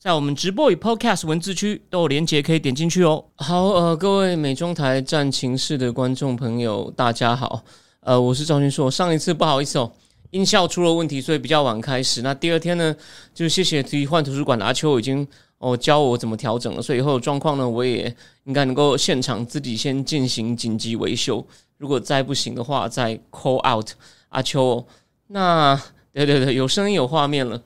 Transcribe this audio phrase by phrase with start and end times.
[0.00, 3.22] 在我们直播与 Podcast 文字区都有连接，可以点进去哦。
[3.36, 7.62] 好，呃，各位美中台战情室的观众朋友，大家好。
[8.00, 8.90] 呃，我是赵军硕。
[8.90, 9.92] 上一次不好意思哦，
[10.30, 12.22] 音效出了问题，所以比较晚开始。
[12.22, 12.96] 那第二天呢，
[13.34, 15.28] 就是谢谢替换图书馆的阿秋已经
[15.58, 18.04] 哦教我怎么调整了，所以以后状况呢，我也
[18.44, 21.46] 应该能够现场自己先进行紧急维修。
[21.76, 23.90] 如果再不行的话，再 call out
[24.30, 24.82] 阿秋。
[25.26, 25.78] 那
[26.14, 27.60] 对对对，有声音有画面了。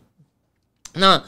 [0.95, 1.23] 那。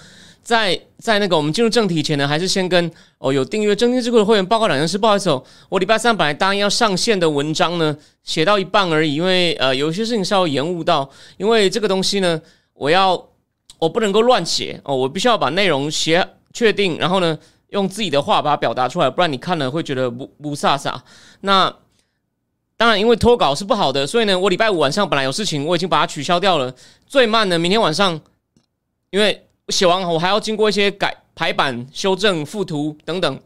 [0.47, 4.97] 在在那个我们进入正题前呢，还是先跟哦有订阅正听智库的会员报告两件事。
[4.97, 12.41] 不好意思哦，我礼拜三本来答应要上线的文章呢，写到一半而已，因为呃有些事情稍微延误到，因为这个东西呢，
[12.75, 13.21] 我要
[13.81, 17.37] 我不能够乱写哦，我必须要把内容写确定，然后呢
[17.71, 20.95] 用自己的话把它表达出来，不然你看了会觉得不不飒飒。
[21.41, 21.75] 那
[22.77, 26.73] 当然，因为脱稿是不好的，所以呢，我礼拜五晚上本来有事情，我已经把它取消掉了。
[27.05, 28.21] 最慢呢明天晚上，
[29.11, 29.43] 因为。
[29.69, 33.41] 写完我还要经过一些改排版、修正、附图等等，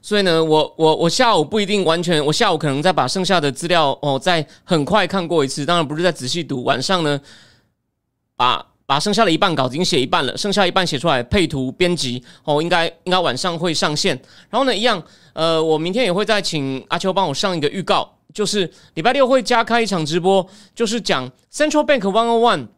[0.00, 6.64] 所以呢，我我我下午不一定完全，我下午可能再把剩下的资料哦再很快看过一次，当然不是在仔细读。
[6.64, 7.20] 晚上呢，
[8.36, 14.18] 把把剩下的一半稿子已经写一半了，剩下一半写出来配图编辑哦，应该应该晚上会上线。
[14.48, 15.00] 然后呢，一样
[15.34, 22.68] 呃，我明天也会再请阿秋帮我上一个预告，就是礼拜六会加开一场直播，就是讲 Central Bank One On One。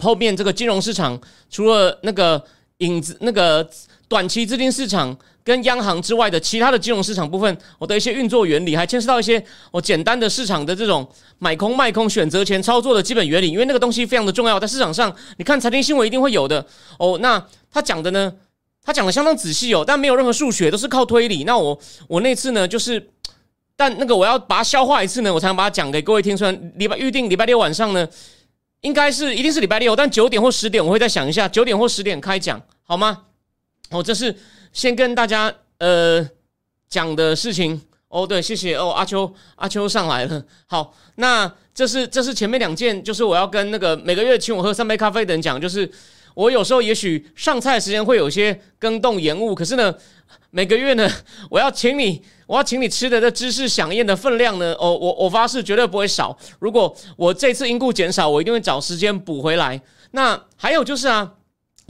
[0.00, 2.42] 后面这个金融市场，除了那个
[2.78, 3.68] 影子、那个
[4.08, 11.06] 短期资金市场跟央行之外的其他的金融市场部分，我的一些运作原理，还牵涉到一些我简单的市场的这种
[11.38, 13.50] 买空卖空、选择权操作的基本原理。
[13.50, 16.64] 因为那个东西非常的重要，在市场上，你看财经新闻一定会有的
[16.98, 17.18] 哦。
[17.20, 18.32] 那他讲的呢，
[18.82, 21.44] 他讲的相当仔细哦，但没有任何数学，都是靠推理。
[21.44, 23.10] 那我我那次呢，就是
[23.76, 26.34] 但那个我要把它消化一次呢，我才能把它讲给各位听。
[26.34, 28.08] 虽然礼拜预定礼拜六晚上呢。
[28.84, 33.22] 应该是一定是礼拜六，但九点或十点我会再想一下，九点或十点开讲好吗？
[33.88, 34.34] 哦，这是
[34.74, 36.28] 先跟大家呃
[36.88, 38.26] 讲的事情哦。
[38.26, 40.44] 对，谢谢哦，阿秋阿秋上来了。
[40.66, 45.90] 好，那这是这是前面两件，就是我要跟那个每个月请我喝三杯咖啡的人讲，就是
[46.34, 49.94] 我有时候也许上菜时间会有些更动延误，可是呢，
[50.54, 51.10] 每个月呢，
[51.50, 52.22] 我要请你。
[52.46, 54.72] 我要请你吃的这芝士飨宴的分量呢？
[54.78, 56.36] 哦，我我发誓绝对不会少。
[56.60, 59.80] 如果我这次因故减少，我一定会找时间补回来。
[60.12, 61.32] 那还有就是啊，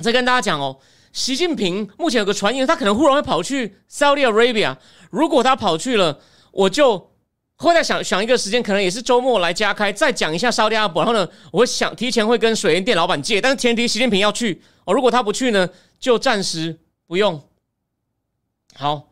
[0.00, 0.78] 再跟大家讲哦，
[1.12, 4.76] 习近平目前有个传言，他可能忽然会跑去 Saudi Arabia。
[5.10, 6.18] 如果他跑去了，
[6.52, 7.10] 我就
[7.56, 10.98] 会再想想一个时间，可能也是周末来加开，再讲一下 Saudi Arabia。
[10.98, 14.94] 然后呢，我想提前会跟水源店老板借，但是前提习近平要去哦。
[14.94, 17.42] 如果他不去呢，就暂时不用。
[18.76, 19.02] 好。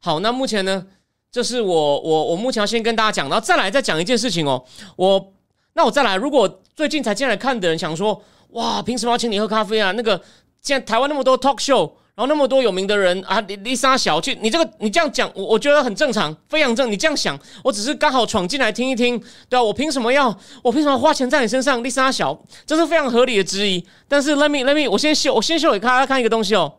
[0.00, 0.86] 好，那目前呢，
[1.32, 4.64] 这是我我我目前要先跟大家讲，然后再来再讲一件事情哦。
[4.94, 5.32] 我
[5.72, 9.90] 那我再来，如果最近才进来看的人想说，哇，凭什么要请你喝咖啡啊？
[9.92, 10.16] 那个
[10.62, 16.90] 现在台湾那么多 talk show，然后那么多有名的人啊，丽丽莎小去，你这个你这样讲，我我觉得很正常，非常正。
[16.92, 20.28] 你这样想，我只是刚好闯进来听一听，对啊，我凭什么要
[20.62, 21.82] 我凭什么花钱在你身上？
[21.82, 23.84] 丽莎小，这是非常合理的质疑。
[24.06, 26.72] 但是 let me let me，我先秀我先秀给大家看一个东西哦，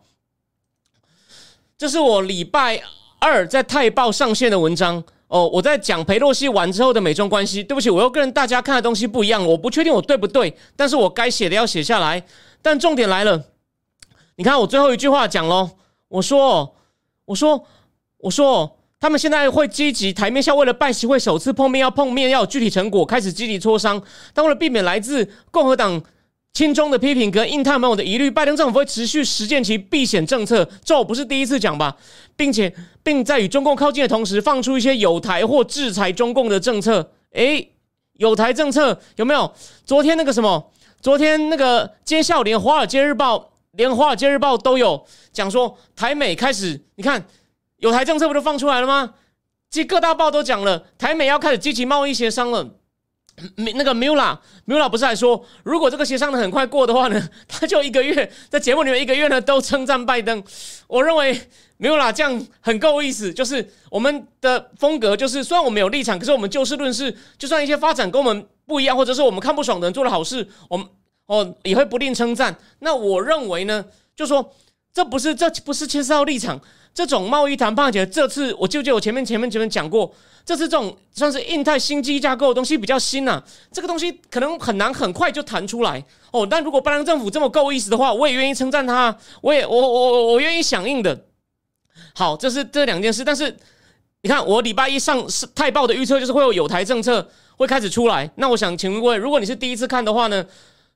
[1.78, 2.82] 这是我礼拜。
[3.20, 7.64] 二在《泰报》上线的文章哦，我在讲裴洛西完之后的美中关系。
[7.64, 12.24] 对不起，我又跟大家看的东西不一样，我不确定我对不对，但是我该写的要写下来。
[12.62, 13.44] 但重点来了，
[14.36, 15.72] 你看我最后一句话讲喽，
[16.10, 16.76] 我说，
[17.26, 17.66] 我说，
[18.20, 24.00] 我说，他们现在会积极台面下为了拜习会首次碰面要碰面要有具体成果，开始积极磋商，
[24.32, 26.02] 但为了避免来自共和党。
[26.57, 30.68] 轻中的批评跟印太盟友的疑虑，拜登政府会持续实践其避险政策。
[30.84, 31.95] 这我不是第一次讲吧，
[32.35, 32.73] 并且
[33.03, 37.12] 并在与中共靠近的同时，放出一些有台或制裁中共的政策。
[37.33, 37.69] 诶，
[38.13, 39.54] 有台政策有没有？
[39.86, 40.71] 昨天那个什么？
[41.00, 43.38] 昨天那个接校连《华尔街日报》
[43.74, 47.24] 连《华尔街日报》都有讲说，台美开始，你看
[47.77, 49.13] 有台政策不就放出来了吗？
[49.69, 52.68] 其实各大报都讲了，台美要开始积极贸易协商了。
[53.56, 60.44] 那个 Mula，Mula 不是还说，如果这个协商的很快过的话呢， 他就一个月在节目里面一个月呢都称赞拜登。
[60.88, 61.39] 我认为
[61.80, 70.88] Mula 这样很够意思，就是我们的风格就是，虽然我们有立场，可是我们就事论事，就算一些发展跟我们不一样，或者是我们看不爽的人做了好事，我们
[71.28, 72.57] 哦也会不吝称赞。
[72.80, 73.86] 那我认为呢，
[74.16, 74.51] 就说
[74.98, 76.60] 这不是这不是牵涉到立场，
[76.92, 80.12] 这种贸易谈判，而且这次我就就我前面前面前面讲过，
[80.44, 83.40] 这次这种算是印太新机架构的东西比较新呐，
[83.72, 86.48] 这个东西可能很难很快就谈出来哦。
[86.50, 91.26] 但如果拜登政府这么够意思的话，我也愿意称赞他，我也我我我我愿意响应的。
[92.16, 93.56] 好，这是这两件事，但是
[94.24, 100.44] 你看我礼拜一上是泰报的预测就是会有有台政策会开始出来，那我想请问各位，如果你是第一次看的话呢？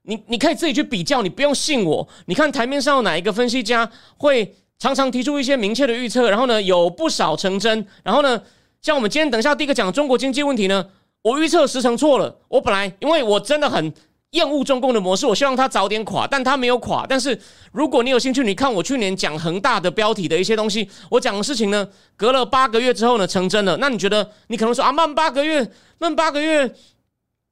[0.04, 2.08] 你你可以自己去比较，你不用信我。
[2.26, 7.86] 你看台面上有哪一个分析家会常常提出一些明确的预测，然后呢有不少成真。
[8.04, 8.42] 然后呢，
[8.82, 10.84] 像我们今天等一下第一个讲中国经济问题呢，
[11.22, 12.36] 我预测十成错了。
[12.48, 13.94] 我本来因为我真的很
[14.32, 17.06] 厌恶中共的模式，我希望它早点垮，但它没有垮。
[17.08, 17.40] 但是
[17.72, 23.78] 如果你有兴趣，你看我去年讲恒大的标题的一些东西，我讲的事情呢，隔了八个月之后呢成真了。
[23.78, 25.70] 那你觉得你可能说啊慢八个月，
[26.00, 26.74] 慢八个月。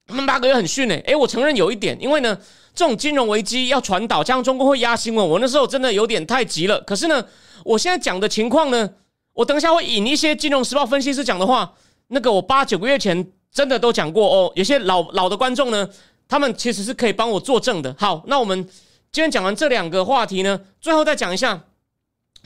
[0.09, 2.35] 他们八个月很逊诶，诶，我承认有一点，因为呢，
[2.73, 6.81] 这种金融危机要传导，加上中国会压新闻，我那时候真的有点太急了。
[6.81, 7.23] 可是呢，
[7.63, 8.89] 我现在讲的情况呢，
[9.33, 11.71] 我等一下会引一些金融时报分析师讲的话，
[12.07, 14.51] 那个我八九个月前真的都讲过哦。
[14.55, 15.87] 有些老老的观众呢，
[16.27, 17.95] 他们其实是可以帮我作证的。
[17.99, 18.67] 好，那我们
[19.11, 21.61] 今天讲完这两个话题呢，最后再讲一下，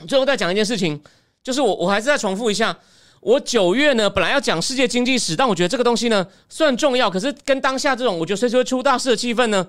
[0.06, 1.00] 最后再讲一件事情，
[1.42, 2.76] 就是我我还是再重复一下。
[3.24, 9.66] 我九月呢，本来要讲世界经济史，但我觉得这个东西呢，虽然重要，可是跟当下这种我觉得随时会出大事的气氛呢，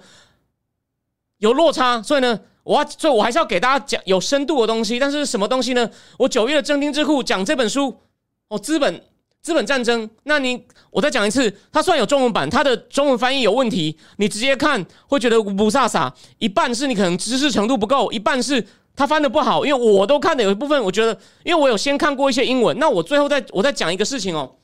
[1.37, 4.99] 有落差，所以呢，我要，所以我还是要给大家讲有深度的东西。
[4.99, 5.89] 但是什么东西呢？
[6.19, 7.97] 我九月的正听智库讲这本书
[8.49, 9.01] 哦，资本
[9.41, 10.09] 资本战争。
[10.23, 10.61] 那你
[10.91, 16.11] 我再讲一次，它虽然有中文版，它的中文翻译有问题，你直接看会觉得不飒飒。
[16.39, 18.67] 一半是你可能知识程度不够，一半是。
[18.95, 22.77] 他翻的不好，因为我都看的有一部分，我觉得，因为我有先看过一些英文。
[22.79, 24.55] 那我最后再我再讲一个事情哦，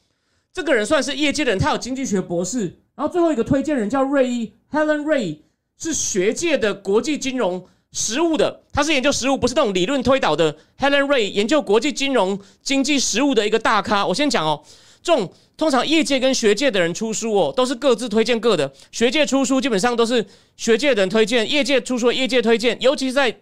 [0.53, 2.79] 这个人算是业界的人，他有经济学博士。
[2.95, 5.39] 然后最后一个推荐人叫瑞伊 Helen Ray，
[5.77, 10.55] 是学界的国际金融实务的，他是研究实务，不是那种理论推导的。
[10.79, 14.05] Helen Ray 研究国际金融经济实务的一个大咖。
[14.05, 14.61] 我先讲哦，
[15.03, 18.71] 这种通常业界跟学界的人出书哦，都是各自推荐各的。
[18.91, 20.25] 学界出书基本上都是
[20.55, 23.35] 学界的人推荐，业界出书业界推荐，尤其是在。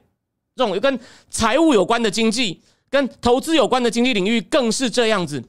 [0.59, 5.41] 这种跟财务有关的经济、跟投资有关的经济领域更是这样子，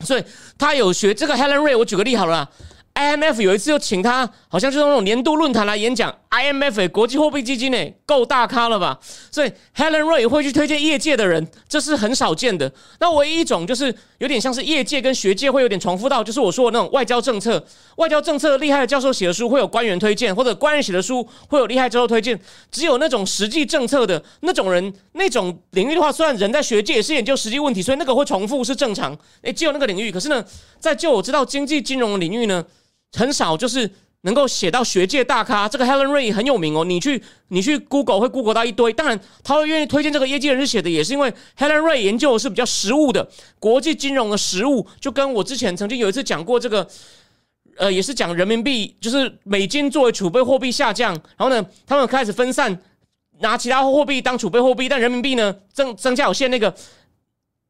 [0.00, 0.24] 所以
[0.56, 1.76] 他有学这个 Helen Ray。
[1.76, 2.48] 我举个例好了。
[2.94, 6.14] IMF 有一次就请他，好像就是那种年度论坛来演讲。
[6.32, 8.98] IMF 国际货币基金诶，够大咖了吧？
[9.30, 12.72] 所以 Helen Ray 会去推荐业界的人，这是很少见的。
[13.00, 17.62] 那唯一一种就是有点像是业界跟学界会有点重复到，就是我说的那种外交政策。
[17.96, 22.40] 外交政策厉害的教授写的书会有官员推荐，或者官员写的书会有厉害教授推荐。
[22.70, 29.14] 只有那种实际政策的那种人，那种领域的话，虽然人在学界也是研究实际问题，所以那个会重复是正常。
[29.42, 30.10] 诶，只有那个领域。
[30.10, 30.42] 可是呢，
[30.80, 32.64] 在就我知道经济金融领域呢。
[33.14, 33.90] 很少就是
[34.22, 36.84] 能够写到学界大咖，这个 Helen Ray 很有名哦。
[36.84, 43.28] 你去你去 Google 会 Google 到一堆，当然他会愿意推荐这个业界人士写的，也是因为 Helen Ray 研究的是比较实务的
[43.58, 46.86] 国际金融的实务，就跟我之前曾经有一次讲过这个，
[47.76, 52.78] 呃，也是讲人民币，就是美金作为储备货币下降，然后呢，他们开始分散
[53.40, 56.74] 拿其他货币当储备货币，但人民币呢增增加有限那个。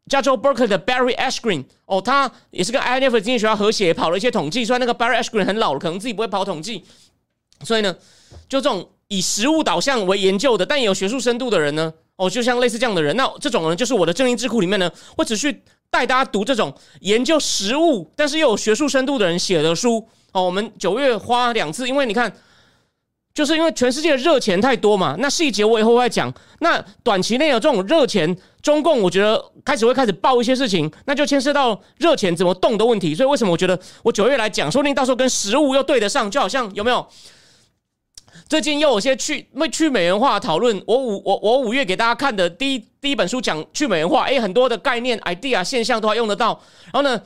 [0.08, 4.64] 加州 Berkeley 的 Barry Ashgreen 哦，他也是跟 INF 经济学家合写，跑了一些统计。
[4.64, 6.84] 虽然那个 Barry Ashgreen 很老了，可能自己不会跑统计，
[7.62, 7.94] 所以呢，
[8.48, 20.06] 就这种以实物导向为研究的，但也有学术深度的人呢，哦，就像类似这样的人，那这种人就是我的正音智库里面呢，会持续带大家读这种研究实物，但是又有学术深度的人写的书。
[20.32, 22.34] 哦，我们九月花两次，因为你看。
[23.34, 26.32] 就是因为全世界的热钱太多嘛，那细节我以后会讲。
[26.60, 33.14] 那短期内有这种热钱，中共我觉得开始会开始爆一些事情，那就牵涉到热钱怎么动的问题。
[33.14, 37.06] 所以为什么我觉得我九月来讲，说不定到时候跟实物又对得上，就好像有没有？
[38.48, 40.82] 最近又有些去没去美元化讨论。
[40.86, 46.60] 我五我我五月给大家看的第一第一本书讲去美元化，诶，很多的概念 idea 现象都还用得到。
[46.92, 47.20] 然后呢？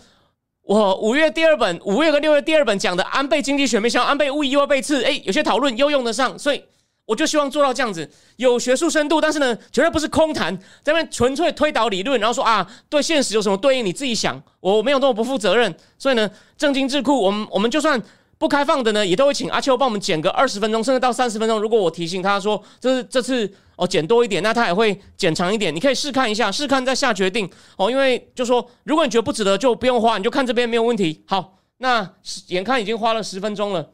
[0.66, 6.60] 我五月第二本，五月跟六月第二本讲的安倍经济学，没想到安倍无疑又被刺，哎，有些讨论又用得上，所以
[7.04, 18.02] 我就希望做到这样子，有学术深度，但是呢，绝对不是空谈，这边纯粹推导理论，然后说啊，对现实有什么对应，你自己想，我没有那么不负责任，所以呢，正经智库，我们我们就算。
[18.38, 21.58] 不开放的呢，也都会请阿秋帮我们剪个二十分钟，甚至到三十分钟。
[21.58, 25.74] 如果我提醒他说，这是这次哦剪多一点，那他也会剪长一点。
[25.74, 27.90] 你可以试看一下，试看再下决定哦。
[27.90, 31.24] 因为就说，如果你觉得不值得，就不用花，你就看这边没有问题。
[31.26, 32.14] 好，那
[32.48, 33.92] 眼看已经花了十分钟了。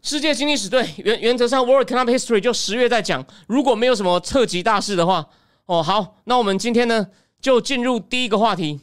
[0.00, 3.26] 世界经济史对原原则上，World Economic History 就十月再讲。
[3.46, 5.28] 如果没有什么特级大事的话，
[5.66, 7.08] 哦好，那我们今天呢
[7.42, 8.80] 就进入第一个话题。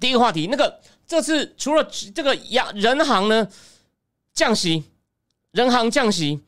[0.00, 0.80] 第一个话题，那个。
[1.08, 1.82] 这次除了
[2.14, 3.48] 这个央人行呢
[4.34, 4.84] 降息，
[5.52, 6.38] 人行降息，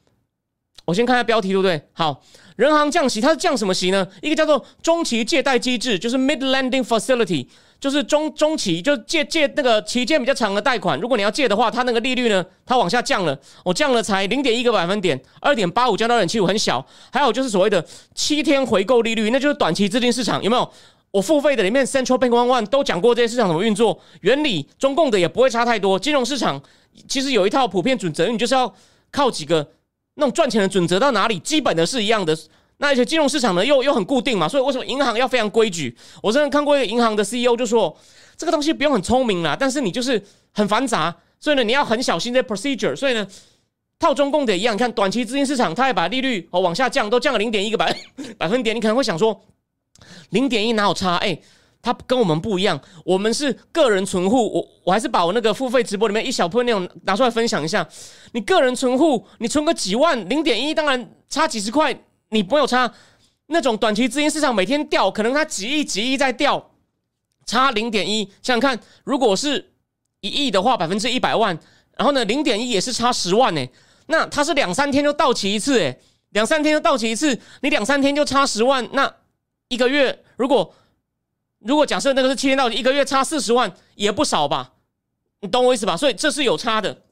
[0.84, 1.82] 我先看下标题对不对？
[1.94, 2.22] 好，
[2.56, 4.06] 人行降息，它是降什么息呢？
[4.20, 7.46] 一个叫做中期借贷机制，就是 Mid Lending Facility，
[7.80, 16.86] 就是中中期就借借那个期间比较长的贷款，如果你要借的话，它那个利率呢，它往下降了，我降了才零点一个百分点，二点八五降到二点七五，很小。
[17.10, 17.82] 还有就是所谓的
[18.14, 20.70] 七天回购利率，那就是短期资金市场，有没有？
[21.10, 25.98] 我付费的里面 Central Bank One One 都讲过这些市场怎么运作原理，中共的也不会差太多。
[25.98, 26.62] 金融市场
[27.08, 28.72] 其实有一套普遍准则，你就是要
[29.10, 29.72] 靠几个。
[30.14, 31.38] 那种赚钱的准则到哪里？
[31.38, 32.36] 基本的是一样的。
[32.78, 35.96] 那而且金融市场呢，又又很固定嘛，所以为什么银行要非常规矩？
[36.22, 37.96] 我之前看过一个银行的 CEO 就说，
[38.36, 42.94] 这个东西不用很聪明啦，但是你就是很繁杂，所以呢，你要很小心这 procedure。
[42.94, 43.26] 所以呢，
[43.98, 47.96] 套中共的一样，你看短期资金市场，它也把利率哦往下降，都降了零点一个百
[48.36, 48.76] 百分点。
[48.76, 49.40] 你可能会想说，
[50.30, 51.16] 零点一哪有差？
[51.16, 51.38] 哎。
[51.82, 57.88] 它跟我们不一样，我们是个人存户，我我还是把我那个付费直播里面一小部分内容拿出来分享一下。
[58.32, 62.92] 你个人存户，你存个几万，零点一当然差几十块，你不有差。
[63.46, 66.70] 那种短期资金市场每天掉，可能它几亿几亿在掉，
[67.46, 69.72] 差零点一，想想看，如果是
[70.20, 71.58] 一亿的话，百分之一百万，
[71.96, 73.66] 然后呢，零点一也是差十万呢。
[74.08, 75.98] 那它是两三天就到期一次，诶，
[76.32, 79.10] 两三天就到期一次，你两三天就差十万，那
[79.70, 80.74] 一个月如果。
[81.62, 84.72] 如果假设那个是七天到期，一个月差四十万也不少吧？
[85.40, 85.94] 你懂我意思吧？
[85.94, 87.02] 所以这是有差的，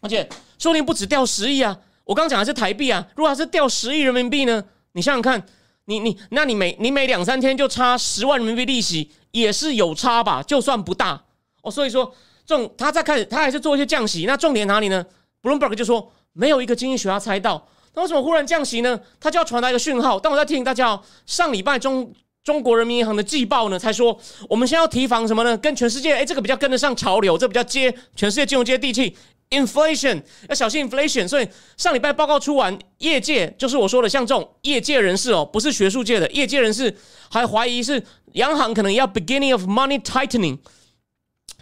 [0.00, 1.78] 而且说不定不止掉十亿啊！
[2.02, 4.64] 我刚讲的是台币啊，如果还是掉十亿人民币呢？
[4.90, 5.46] 你想想看，
[5.84, 10.42] 你你那你每你每两三天就差十万人民币利息，也是有差吧？
[10.42, 11.22] 就算不大
[11.62, 11.70] 哦。
[11.70, 12.12] 所以说，
[12.44, 15.06] 这种他在开始他还是做一些降息，那重点哪里呢
[15.42, 19.00] ？Bloomberg 就说没有一个经济学家猜到，那为什么忽然降息呢？
[19.18, 20.20] 他就要传达一个讯号。
[20.20, 22.12] 但我在提醒大家哦，上礼拜中。
[22.44, 24.16] 中国人民银行的季报呢，才说
[24.48, 25.58] 我们现在要提防什么呢？
[25.58, 29.16] 跟全世界，哎，这个比较跟得上潮流，这比较接全世界金融接地气。
[29.50, 31.26] Inflation 要小心 inflation。
[31.26, 36.96] 所以上礼拜报告出完，业界就是我说的，像这种业界人士哦，不是学术界的业界人士，
[37.28, 38.00] 还怀疑是
[38.34, 40.56] 央行可能要 beginning of money tightening，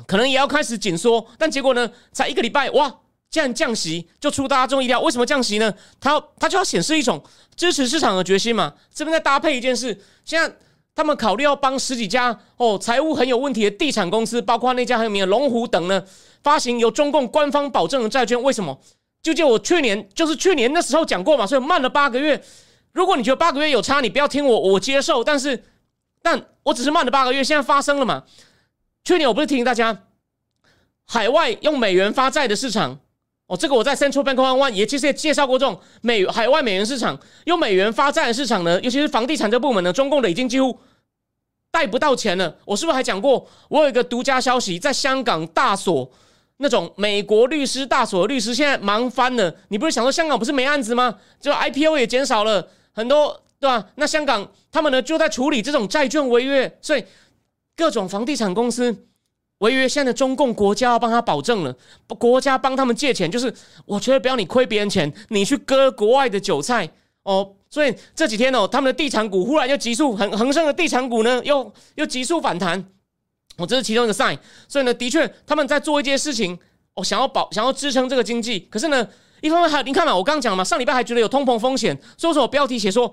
[0.06, 1.26] 可能也要开始紧缩。
[1.38, 2.94] 但结果呢，才一个礼拜，哇，
[3.34, 5.00] 竟然降息，就出大家众意料。
[5.00, 5.74] 为什么降息呢？
[5.98, 7.20] 它它就要显示一种
[7.56, 8.72] 支持市场的决心嘛。
[8.94, 10.56] 这边再搭配一件事，现在。
[10.96, 16.00] 他们考虑要帮十几家哦财务很有问题的地产公司，包括那家很有名的龙湖等呢，
[16.44, 18.40] 发行由中共官方保证的债券。
[18.40, 18.80] 为什么？
[19.20, 22.40] 就就我去年就是去年那时候讲过嘛，所以慢了八个月。
[22.92, 25.24] 如果你觉得八个月有差，你不要听我，我接受。
[25.24, 25.64] 但是，
[26.22, 28.22] 但我只是慢了八个月，现在发生了嘛？
[29.02, 30.04] 去年我不是提醒大家，
[31.08, 33.00] 海外用美元发债的市场
[33.46, 40.78] 哦，这个我在 Central Bank One One 也其实也介绍过这种美海外美元市场用美元发债的市场呢，尤其是房地产这部门呢，中共的已经几乎。
[41.70, 43.44] 贷不到钱了，我是不是还讲过？
[43.68, 46.08] 我有一个独家消息，在香港大所
[46.58, 49.52] 那种美国律师大所的律师现在忙翻了。
[49.70, 51.18] 你不是想说香港不是没案子吗？
[51.40, 53.84] 就 IPO 也减少了很多，对吧？
[53.96, 57.04] 那香港他们呢就在处理这种债券违约，所以
[57.74, 58.96] 各种房地产公司
[59.64, 61.74] 违约，现在的中共国家要帮他保证了，
[62.18, 63.52] 国家帮他们借钱，就是
[63.86, 66.88] 我觉得不要你亏别人钱，你去割国外的韭菜
[67.22, 67.54] 哦。
[67.70, 72.78] 所以这几天哦，他们的地产股忽然又急速恒恒生的地产股呢，又又急速反弹，
[73.56, 74.38] 哦，这是其中一个 sign。
[74.68, 76.56] 所以呢，的确他们在做一件事情，
[76.94, 78.60] 哦，想要保，想要支撑这个经济。
[78.70, 79.08] 可是呢，
[79.40, 83.12] 一方面还你看嘛，我刚刚讲嘛，上礼拜还觉得有通膨风险，所以说我标题写说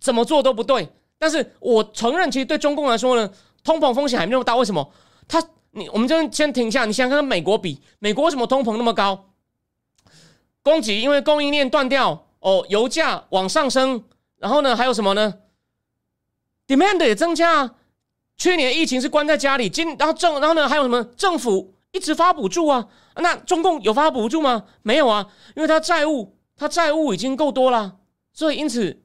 [0.00, 0.88] 怎么做都不对。
[1.16, 3.30] 但是我承认，其实对中共来说呢，
[3.62, 4.56] 通膨风险还没那么大。
[4.56, 4.90] 为什么？
[5.28, 5.40] 他
[5.72, 9.26] 你我们就先停下，你想跟美国比，美国为什么通膨那么高？
[10.62, 12.26] 供给因为供应链断掉。
[12.40, 14.02] 哦，油价往上升，
[14.38, 15.34] 然后呢，还有什么呢
[16.66, 17.74] ？demand 也增加。
[18.38, 21.04] 去年疫情是关在家里，今然后政然后呢，还有什么？
[21.18, 22.88] 政府一直发补助啊。
[23.16, 24.64] 那中共有发补助吗？
[24.80, 27.98] 没有啊，因为他债务，他债务已经够多了，
[28.32, 29.02] 所以因此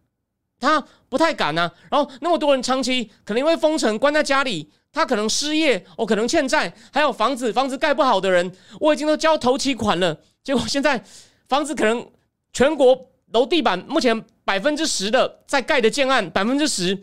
[0.58, 1.70] 他不太敢呐。
[1.92, 11.04] 然后那么多人长期可能因为封城关在家里，他可能失业，哦，可能欠债，还有房子房子盖不好的人，我已经都交头期款了，结果现在
[11.48, 12.10] 房子可能
[12.52, 13.12] 全国。
[13.34, 16.98] 楼地板目前百分之十的在盖的建案，百分之十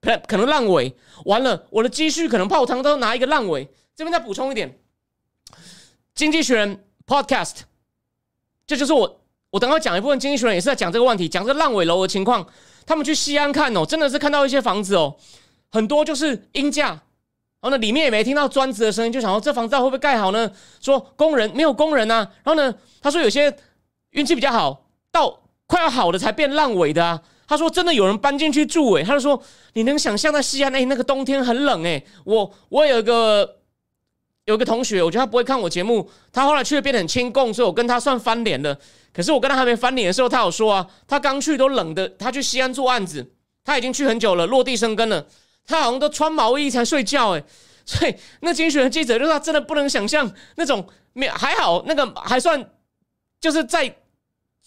[0.00, 0.94] 可可能烂尾，
[1.26, 3.68] 完了我的积蓄可能泡汤都拿一个烂尾。
[3.94, 4.70] 这边再补充一点，
[6.14, 7.56] 《经济学人》Podcast，
[8.66, 9.20] 这就是我
[9.50, 12.46] 我等会讲一部分《经济学人》也是在讲这个问题，讲这烂尾楼的情况。
[12.86, 15.14] 他们去西安看哦，真的是看到一些房子哦，
[15.70, 17.02] 很多就是阴价，
[17.64, 20.50] 然后呢里面也没听到砖子的声音，就想说这房子会不会盖好呢？
[20.82, 23.56] 说工人没有工人啊，然后呢他说有些
[24.10, 25.40] 运气比较好到。
[25.66, 27.18] 快要好的才变烂尾的啊！
[27.48, 29.42] 他说真的有人搬进去住诶，他就说
[29.72, 33.56] 你能想象在西安哎那个冬天很冷诶，我我有一个
[34.44, 38.78] 有个同学，我觉得他不会看我节目，他后来去了变得很亲共，所以我跟他算翻脸了。
[39.10, 43.32] 可是我跟他还没翻脸的时候，他有说啊，他刚去都冷的，他去西安做案子，
[43.64, 45.26] 他已经去很久了，落地生根了，
[45.66, 47.44] 他好像都穿毛衣才睡觉，诶。
[47.86, 52.70] 所以那精选的记者就说，他真的不能想象那种没还好，那个还算
[53.38, 53.94] 就是在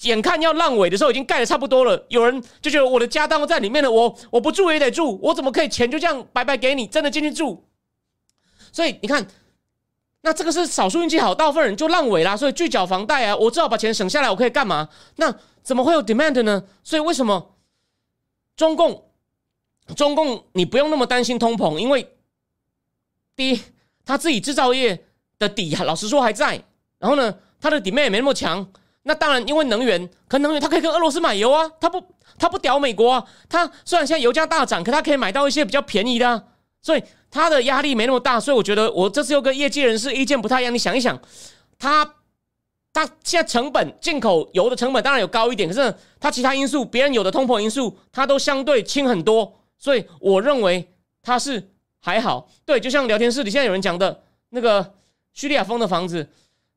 [0.02, 2.06] 眼看要烂尾的时候，已经盖的差不多了。
[2.10, 6.86] 有人就觉得我的家当都在里面了，我我不住也得住，我怎么可以钱就这样白白给你？
[6.86, 7.64] 真的进去住？
[8.72, 9.26] 所以你看，
[10.22, 12.38] 那这个是少数运气好，大部分人就烂尾啦。
[12.38, 14.88] 所以拒缴房贷啊，我只好把钱省下来，我可以干嘛？
[15.16, 16.66] 那怎么会有 demand 呢？
[16.84, 17.56] 所以为什么
[18.56, 19.07] 中共
[19.96, 21.78] 中共你不用那么担心通膨？
[21.78, 22.14] 因为
[23.36, 23.62] 第一，
[24.06, 25.06] 他自己制造业
[25.40, 26.62] 的底，老实说还在。
[27.00, 28.68] 然后呢，他的底面也没那么强。
[29.04, 32.04] 那当然，因为能源，可能源他可以跟俄罗斯买油啊，他不，
[32.38, 33.24] 他不屌美国啊。
[33.48, 36.44] 他虽然现在油价大涨，可他可以买到一些比较便宜的，啊
[36.82, 38.40] 所以他的压力没那么大。
[38.40, 40.74] 所以我觉得，我这次又跟业界人士意见不太一样。
[40.74, 41.18] 你想一想，
[41.80, 42.16] 他
[42.92, 49.54] 他现在成本进口油的成本当然有高一点，可是他其他因素，别人有的通膨因素，他都相对轻很多。
[49.78, 50.92] 所以我认为
[51.22, 51.72] 他是。
[52.00, 54.94] 还好，对，就像聊天室里现在有人讲的那个
[55.34, 56.26] 叙利亚风的房子，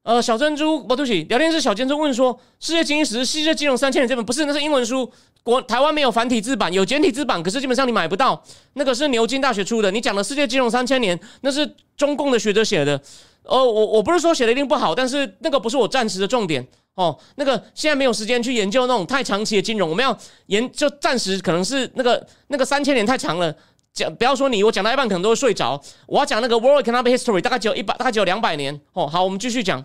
[0.03, 5.09] 呃，小珍珠，不对不起，聊天室小珍珠问说，《世界经济史》《世界金融三千年》这本不是，那是英文书，
[5.45, 8.43] 国台湾没有繁体字版，有简体字版，可是基本上你买不到。
[8.73, 13.01] 那个是牛津大学出的，你讲的《世界金融三千年》，那是中共的学者写的。
[13.45, 16.67] 哦，我我不是说写的一定不好，但是那个不是我暂时的重点
[17.03, 17.19] 哦。
[17.37, 20.17] 那个现在没有时间去研究那种太长期的金融，我们要
[20.47, 23.55] 研就暂时可能是那个那个三千年太长了。
[23.93, 25.83] 讲不要说你，我讲到一半可能都会睡着。
[26.07, 28.81] 我要讲那个 World Economic History，大概只有一百，大概只有两百年。
[28.93, 29.85] 哦，好，我们继续讲。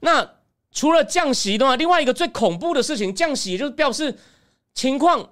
[0.00, 0.32] 那
[0.70, 4.14] 除了降息的话，另外一个最恐怖的事情，降息就是表示
[4.74, 5.30] 情况，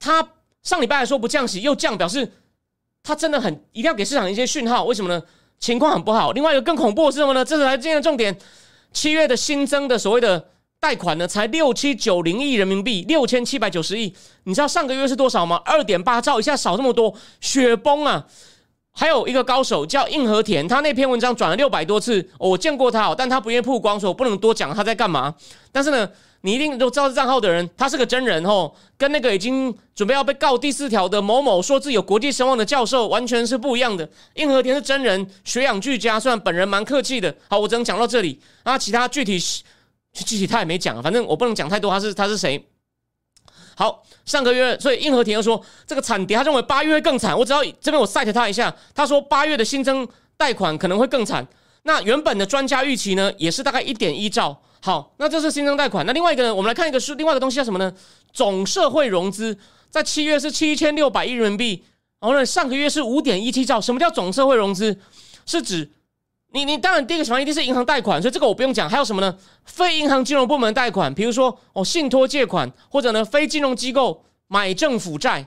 [0.00, 0.26] 他
[0.62, 2.32] 上礼拜还说不降息，又降，表示
[3.02, 4.84] 他真的很一定要给市场一些讯号。
[4.84, 5.22] 为什么呢？
[5.58, 6.32] 情况很不好。
[6.32, 7.44] 另外一个更恐怖的是什么呢？
[7.44, 8.34] 这是来今天的重点，
[8.92, 10.48] 七月的新增的所谓的。
[10.80, 14.14] 贷款呢才六七九零亿人民币，六千七百九十亿。
[14.44, 15.60] 你知道上个月是多少吗？
[15.64, 18.24] 二点八兆，一下少这么多，雪崩啊！
[18.92, 25.34] 还有一个高手叫硬和田，他那篇文章转了六百多次，我见过他哦，但他不愿意曝光，所以我不能多讲他在干嘛。
[25.72, 26.08] 但是呢，
[26.42, 34.08] 你一定都知道账号的人，他是个真人哦，跟那个已经准备要被告第四条的某某说自己有国际声望的教授完全是不一样的。
[34.34, 37.34] 硬和田是真人，学养俱佳，虽然本人蛮客气的。
[37.48, 39.38] 好，我只能讲到这里啊，其他具体。
[40.14, 41.90] 具体他也没讲，反正我不能讲太多。
[41.90, 42.66] 他是他是谁？
[43.76, 47.38] 好，上个月，所以硬和田又说这个惨跌，他认为八月会更惨。
[47.38, 51.46] 我只要这边我 cite 他一下，他说八月的新增贷款可能会更惨。
[51.82, 54.60] 那原本的专家预期呢，也是大概一点一兆。
[54.88, 56.06] 好，那这是新增贷款。
[56.06, 57.92] 那另外一个呢，我们来看一个是另外一个东西叫什么呢？
[58.32, 59.54] 总社会融资
[59.90, 61.84] 在七月是七千六百亿人民币，
[62.18, 63.78] 然后呢，上个月是五点一七兆。
[63.78, 64.98] 什么叫总社会融资？
[65.44, 65.90] 是指
[66.52, 68.88] 你你当然第一个情况一定是银行贷款，所以这个我不用讲。
[68.88, 69.36] 还有什么呢？
[69.66, 75.46] 非银行金融部门贷款，比如说哦信托借款，或者呢非金融机构买政府债，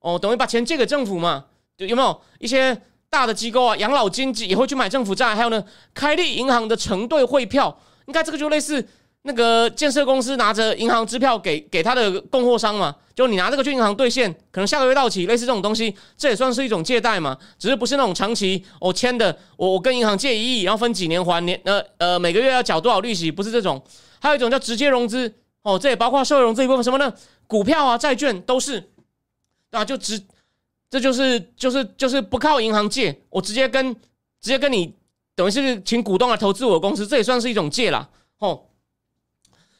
[0.00, 1.44] 哦等于把钱借给政府嘛？
[1.76, 2.76] 有没有一些
[3.08, 5.36] 大的机构啊，养老金也会去买政府债？
[5.36, 5.64] 还有呢，
[5.94, 8.86] 开立银行的承兑汇票，应该这个就类似。
[9.24, 23.80] 那个建设公司拿着银行支票给给他的供货商嘛，就你拿这个去银行兑现，可能下个月到期，类似这种东西，这也算是一种借贷嘛，只是不是那种长期我签的，我我跟银行借一亿，然后分几年还，年呃呃每个月要缴多少利息，不是这种，
[24.20, 27.14] 还有一种叫直接融资，哦，这也包括社会融资一部分，什么呢？
[27.46, 28.90] 股票啊、债券都是，
[29.70, 30.20] 啊，就直，
[30.90, 34.92] 这就是就是就是不靠银行借，我直接跟直接跟你，
[35.34, 38.64] 等于是请股东来投资我的公司，这也算是一种借啦，哦。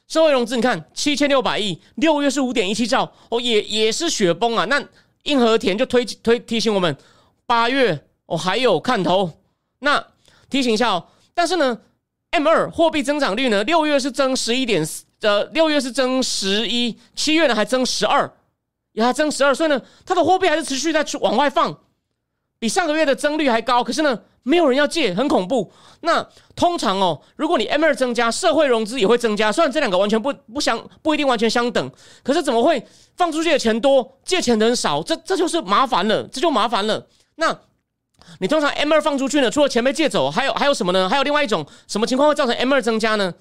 [0.09, 4.67] 社会融资，你看七千六百亿，六月是五点一七兆，哦，也也是雪崩啊。
[4.67, 4.83] 那
[5.23, 6.95] 硬和田就推推提醒我们，
[7.47, 9.31] 八月哦还有看头。
[9.79, 10.05] 那
[10.51, 11.79] 提醒一下哦，但是呢
[12.33, 18.31] ，M 二货币增长率呢，六月是增十一点四，呃，六月是增十一，七月呢还增十二，
[18.93, 21.79] 也还增十二，所以呢，它的货币还是持续在往外放，
[22.63, 23.83] 比上个月的增率还高。
[23.83, 24.17] 可是呢。
[24.45, 25.71] 没有人要借，很恐怖。
[26.01, 26.21] 那
[26.57, 29.53] 通常哦，如果你 M 二增加，社会融资也会增加。
[29.53, 31.93] 虽然这两个完全不不相不一定完全相等，
[32.25, 35.01] 可是怎么会放出去的钱多，借钱的人少？
[35.01, 37.07] 这这就是麻烦了，这就麻烦了。
[37.37, 37.57] 那
[38.41, 41.09] 你通常 M 二放出去呢，除了钱被借走，还有还有什么呢？
[41.09, 43.33] 还有另外一种什么情况会造成 M 二增加呢？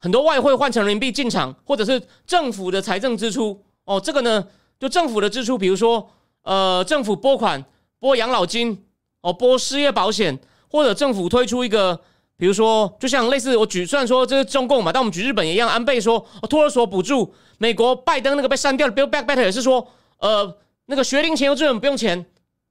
[0.00, 4.00] 很多外汇换成人民币进场，或者是政府的财政支出哦。
[4.00, 4.46] 这个呢，
[4.80, 6.08] 就政府的支出，比如说
[6.42, 7.62] 呃，政府拨款
[7.98, 8.84] 拨养老金。
[9.20, 10.38] 哦，拨失业保险，
[10.70, 12.00] 或者政府推出一个，
[12.36, 20.56] 比如说，就像类似我举，虽然说这是中共嘛，但我们举日本也一样，安倍说托儿所补助，美国拜登那个被删掉的 Build Back Better 也是说，呃，
[20.86, 22.24] 那个学龄前幼稚园不用钱，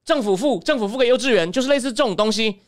[0.06, 2.62] 政府付，政府付给幼稚园，就是类似这种东西。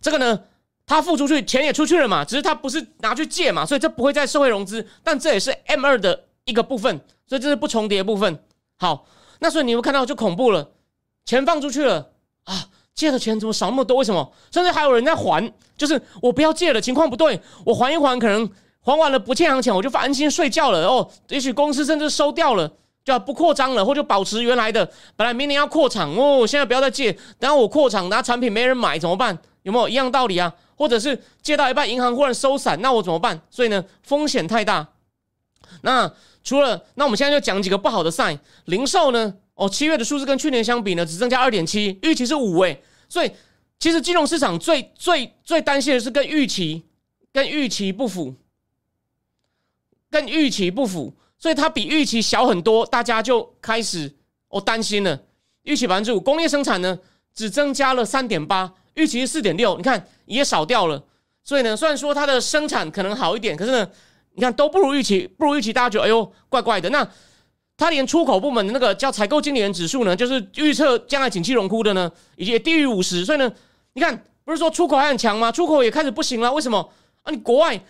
[0.00, 0.40] 这个呢，
[0.84, 8.36] 他付出去钱也出去了嘛，只是他不是拿去借嘛，所以这不会在社会融资，但这也是 M 二的一个部分，所以这是不重叠部分。
[8.78, 9.06] 好，
[9.38, 10.72] 那所以你会看到就恐怖了，
[11.24, 12.10] 钱放出去了
[12.44, 13.98] 啊，借的钱怎么少那么多？
[13.98, 14.32] 为什么？
[14.50, 21.10] 甚至还有人在还，就是我不要借了，情况不对，我还一还，可能还完了不欠行钱，我就安心睡觉了哦。
[21.28, 22.70] 也许公司甚至收掉了。
[23.04, 24.90] 就不扩张了，或者保持原来的。
[25.14, 27.12] 本来明年要扩厂哦，现在不要再借。
[27.38, 29.38] 等下我扩厂，拿产品没人买怎么办？
[29.62, 29.70] 有？
[29.70, 29.86] 没有？
[29.86, 30.50] 一样道理啊？
[30.74, 33.38] 或者是借到一半，银行忽然收散，那我怎么办？
[33.50, 34.88] 所以呢，风险太大。
[35.82, 36.10] 那
[36.42, 38.38] 除了那，我们现在就讲几个不好的 sign。
[38.64, 39.34] 零售呢？
[39.54, 42.82] 哦，七月的数字跟去年相比呢，只增加二点七，预期是五诶。
[43.08, 43.30] 所以
[43.78, 46.82] 其实金融市场最最最担心的是跟预期
[47.32, 48.34] 跟预期不符，
[50.10, 51.14] 跟预期不符。
[51.38, 54.12] 所以它比预期小很多，大家就开始
[54.48, 55.20] 哦担心了。
[55.64, 56.98] 预期百分之五，工业生产呢
[57.34, 61.02] 只增加了三点八，预期是四点六，你看也少掉了。
[61.42, 63.90] 所以呢，虽然说它的生产可能好一点，可是呢，
[64.32, 66.88] 你看都不如预期，不如预期，大家觉得哎呦怪怪的。
[66.90, 67.06] 那
[67.76, 73.24] 它连出口部门的那个叫采购经理人指数呢，就是预测将来景气荣枯的呢，也低于五十。
[73.24, 73.52] 所以呢，
[73.92, 75.52] 你看不是说出口还很强吗？
[75.52, 76.90] 出口也开始不行了，为什么
[77.22, 77.30] 啊？
[77.30, 77.80] 你国外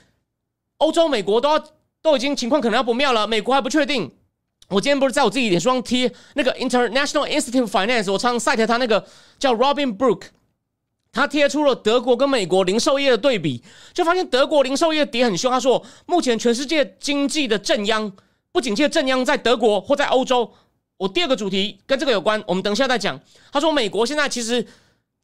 [0.78, 1.64] 欧洲、美国都要。
[2.04, 4.12] 都已经情况可能要不妙了，美国还不确定。
[4.68, 9.02] 我今天不是在我自己脸书上贴那个 International Institute Finance，我常 cite 他那个
[9.38, 10.24] 叫 Robin Brook，
[11.10, 15.50] 他贴出了德国跟美国零售业的对比，就发现德国零售业跌很凶。
[15.50, 18.12] 他说，目前全世界经济的正央，
[18.54, 20.48] 不景气的正央在德国或在欧洲。
[20.96, 23.20] 我第二个主题跟这个有关，我们等一下再讲。
[23.50, 24.64] 他说，美国现在其实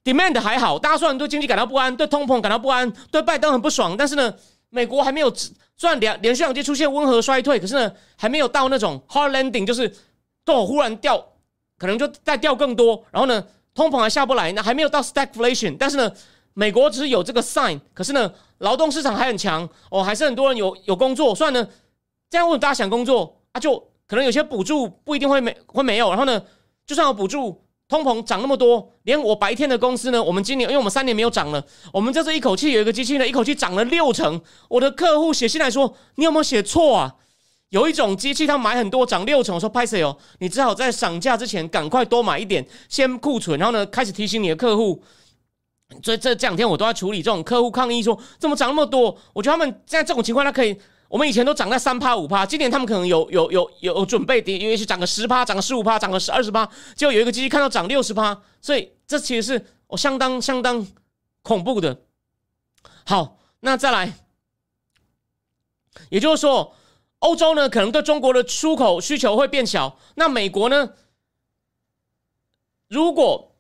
[0.03, 4.35] demand 还好，大家虽然对经济感到不安，对通膨感到不安，对拜登很不爽，但是呢。
[4.73, 5.29] 美国还没有，
[5.77, 9.93] 虽然连连续两季出现温和衰退，可是呢，还没有到那种 hard landing，就是
[10.45, 11.21] 都忽然掉，
[11.77, 13.05] 可能就再掉更多。
[13.11, 15.77] 然后呢，通膨还下不来，那还没有到 stagflation。
[15.77, 16.13] 但是呢，
[16.55, 21.35] 美国只是有这个 sign，可是呢，劳动市场还很强哦，还是很多人有有工作。
[21.35, 21.67] 算呢，
[22.31, 23.61] 这样为什么大家想工作啊？
[23.61, 26.09] 就可能有些补助不一定会没会没有。
[26.09, 26.43] 然后呢，
[26.87, 27.63] 就算有补助。
[27.91, 34.41] 通膨涨那么多，连我白天的公司呢，我们今年因为我们三年没有涨了，我们这次一口气有一个机器呢，一口气涨了六成。
[34.69, 37.17] 我的客户写信来说，你有没有写错啊？
[37.71, 40.17] 有一种机器他买很多涨六成，我说拍谁哦？
[40.39, 45.03] 你只好在涨价之前赶快多买一点，先库存，然后呢开始提醒你的客户。
[46.01, 49.19] 所以这这两天我都在处理这种客户抗议说怎么涨那么多？
[49.33, 50.81] 我觉得他们现在这种情况他可以。
[51.11, 60.87] 我们以前都涨在三趴五趴，今年他们可能有有有有准备跌，也许涨个十趴，涨个十五趴，涨个十二十趴，结果有一个机器看到涨六十趴，所以这其实是我相当相当
[61.43, 62.01] 恐怖的。
[63.05, 64.13] 好，那再来，
[66.11, 66.77] 也就是说，
[67.19, 70.91] 欧洲呢可能对中国的出口需求会变小，那美国呢？
[72.87, 73.57] 如果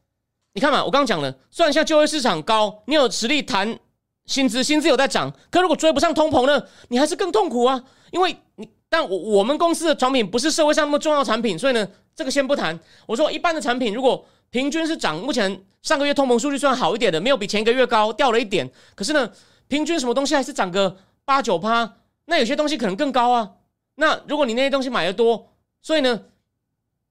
[0.52, 3.80] 你看嘛，我刚刚讲了，虽然现在就业市场高，你有实力谈。
[4.30, 6.62] 薪资薪资有在涨，可如果追不上通膨呢？
[6.88, 7.82] 你还是更痛苦啊！
[8.12, 12.78] 因为你，但我我们公司的产品不是社会上那么重要产品，所以呢，这个先不谈。
[13.06, 18.70] 我说一般的产品，如果平均是涨，目前上个月通膨数据算好一点的，没有比前一个月高，掉了一点。
[18.94, 19.28] 可是呢，
[19.66, 23.50] 平均什么东西还是涨个八九趴，那有些东西可能更高啊。
[23.96, 25.48] 那如果你那些东西买的多，
[25.82, 26.20] 所以呢，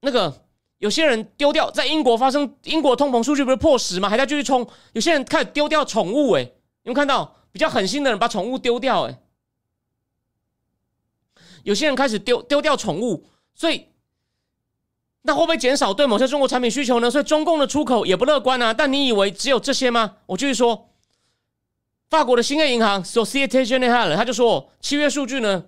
[0.00, 0.42] 那个
[0.78, 4.08] 有些人丢掉，在英国发生英国通膨数据不是破十吗？
[4.08, 9.18] 还在继续冲，有些人开始丢掉宠物，诶，有看到比较狠心的人把宠物丢掉，哎，
[11.62, 13.86] 有些人开始丢丢掉宠物，所以
[15.22, 17.10] 那会不会减少对某些中国产品需求呢？
[17.10, 18.72] 所以中共的出口也不乐观啊。
[18.72, 20.16] 但你以为只有这些吗？
[20.26, 20.88] 我继续说，
[22.08, 25.66] 法国的兴业银行 Societe Generale 他就说，七月数据呢，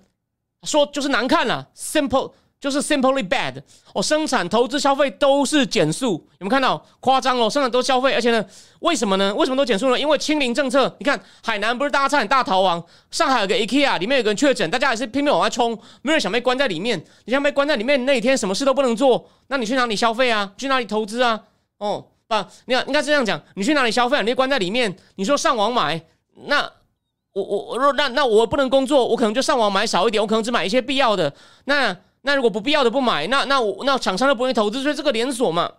[0.63, 2.33] 说就是难看了，simple。
[2.63, 3.61] 就是 simply bad，
[3.93, 7.51] 哦，生产、投资、消费都是减速，有没有看到夸张哦？
[7.51, 8.45] 生产都消费，而且呢，
[8.79, 9.35] 为什么呢？
[9.35, 9.99] 为什么都减速呢？
[9.99, 10.95] 因为清零政策。
[11.01, 17.05] 你看海南不是大家差点大逃亡，上海有个 IKEA 里面有个人确诊，大家还是拼命往外冲，没人想被关在里面。
[17.25, 20.53] 你想被关在里面，那一天什么事都不能做，那你去哪里消费啊？
[20.57, 21.41] 去哪里投资啊？
[21.79, 24.21] 哦，不，你看应该是这样讲，你去哪里消费啊？
[24.21, 26.01] 你被关在里面，你说上网买，
[26.47, 26.61] 那
[27.33, 31.97] 我我我说那那我不能工作，我可能就上网买少一点，我可能只买一些必要的那。
[32.25, 35.71] 那如果不必要的不买，那那我那厂商都不愿意投资，所以这个连锁嘛，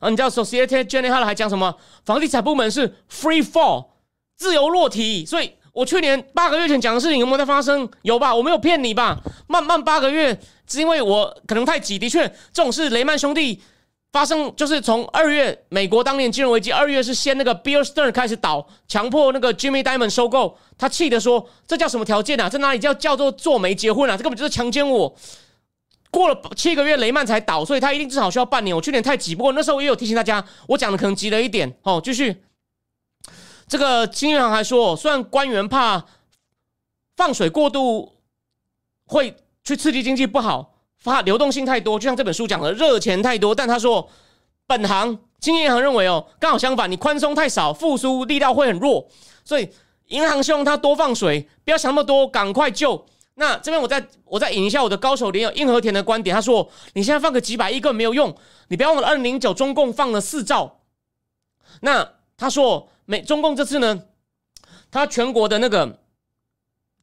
[0.00, 1.76] 啊，你知道 Societe Generale 还讲什么？
[2.04, 3.86] 房地产部门是 free fall，
[4.36, 5.24] 自由落体。
[5.24, 7.88] 所以我去年八个月前讲的事情有没有在发生？
[8.02, 8.34] 有吧？
[8.34, 9.20] 我没有骗你吧？
[9.46, 10.36] 慢慢八个月，
[10.66, 12.00] 是因为我可能太急。
[12.00, 13.62] 的确，这种事雷曼兄弟
[14.10, 22.48] 发生，就是从二月美国当年金融危机，二月是先那个 Bear Stearn 开始倒，强迫那个 Jimmy Diamond 收购，他气的说：“这叫什么条件啊？
[22.48, 24.16] 这哪里叫叫做做媒结婚啊？
[24.16, 25.14] 这根本就是强奸我。”
[26.14, 28.74] 过了七个月，雷曼才倒，所以他一定至少需要半年。
[28.74, 31.76] 我去年太急，不过那时候也有提醒大家，我讲的可能急了一点。
[31.82, 32.44] 哦，继续，
[33.66, 36.04] 这个金银行还说，虽然官员怕
[37.16, 38.12] 放水过度
[39.06, 44.08] 会去刺激经济不好，发流动性太多，就像这本书讲的热钱太多，但他说
[44.68, 49.08] 本行金银行认为哦，刚好相反，你宽松太少，复苏力道会很弱，
[49.44, 49.68] 所以
[50.06, 53.04] 银行希望他多放水，不要想那么多，赶快救。
[53.36, 58.32] 那这边我再我再引一下我的高手连友硬和田的观点，他说你现在放个几百亿根本没有用，
[58.68, 60.82] 你不要忘了二零零九中共放了四兆，
[61.80, 64.04] 那他说美中共这次呢，
[64.88, 65.98] 他全国的那个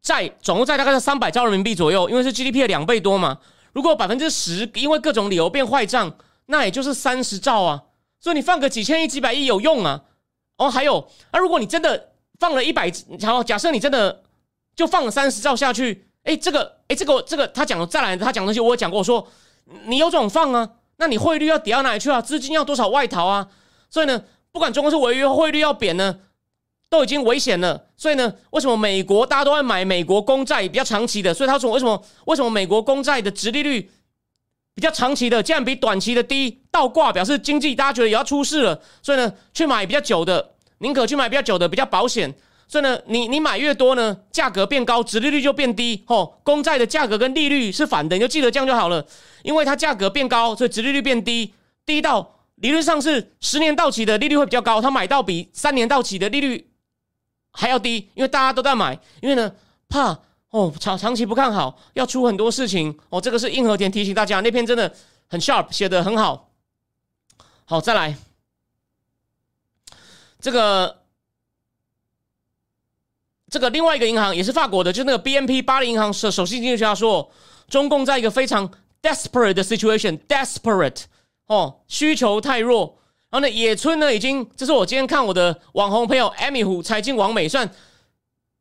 [0.02, 3.40] 债总共债大概是三百兆人民币左右，因为是 GDP 的两倍多嘛，
[3.74, 6.16] 如果百分之十因为各种理由变坏账，
[6.46, 7.84] 那也就是三十兆啊，
[8.22, 10.06] 所以你放个几千亿几百亿有用啊，
[10.56, 12.90] 哦还有啊如果你真的放了一百，
[13.24, 14.24] 好假设你真的
[14.78, 16.08] 就放了三十兆下去。
[16.24, 19.28] 哎，这个，哎，这个，这个，他讲的再来，他讲东西，我讲过，我说
[19.86, 22.22] 你有种放啊，那你汇率要跌到哪里去啊？
[22.22, 23.48] 资金要多少外逃啊？
[23.90, 26.20] 所以呢，不管中国是违约，汇率要贬呢，
[26.90, 27.88] 都已经危险了。
[27.98, 31.34] 所以呢，为什么美国大家都在买美国公债比较长期的？
[31.34, 33.90] 所以他说为什么为什么美国公债的殖利率
[34.76, 36.62] 比较长期的，竟然比短期的低？
[36.70, 42.34] 倒挂表示经济大家觉得也要出事了，所以呢，去买比较久的，宁可去买比较久的，比较保险。
[42.72, 46.02] 所以呢，你你买越多呢，价格变高，殖利率就变低。
[46.08, 49.06] 吼，公债的价格跟利率是反的，你就记得这样就好了。
[49.44, 51.54] 因为它价格变高，所以殖利率变低，
[51.86, 56.72] 低到理论上是十年到期的利率会比较高，它买到比三年到期的利率
[57.52, 58.98] 还要低，因为大家都在买。
[59.22, 59.52] 因为呢，
[59.90, 60.18] 怕
[60.52, 63.20] 哦长长期不看好，要出很多事情哦。
[63.20, 64.96] 这个是硬和田提醒大家，那篇真的
[65.28, 66.50] 很 sharp，写的很好。
[67.66, 68.16] 好，再来
[70.40, 71.01] 这个。
[73.52, 77.30] 这个另外一个银行也是法国的，就是那个 BNP 巴黎银行首首席经济学家说，
[77.68, 81.04] 中共在一个非常 desperate 的 situation，desperate
[81.48, 82.98] 哦，需求太弱。
[83.30, 87.70] 然后呢，野村呢已经，这是我今天看我的网红朋友艾米虎财经王美，算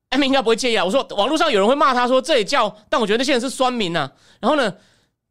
[0.09, 0.85] 艾米应该不会介意啊。
[0.85, 4.11] 我说网络上有人会骂他说这也叫，但我觉得那些人是酸民呐。
[4.41, 4.75] 然后呢，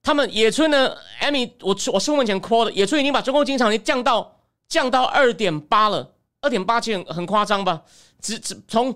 [0.01, 7.81] 他们野村呢，艾米我我出门前 call 的，野村已经把中共经常降到降到二点八了，二点八其实很夸张吧？
[8.21, 8.95] 只只从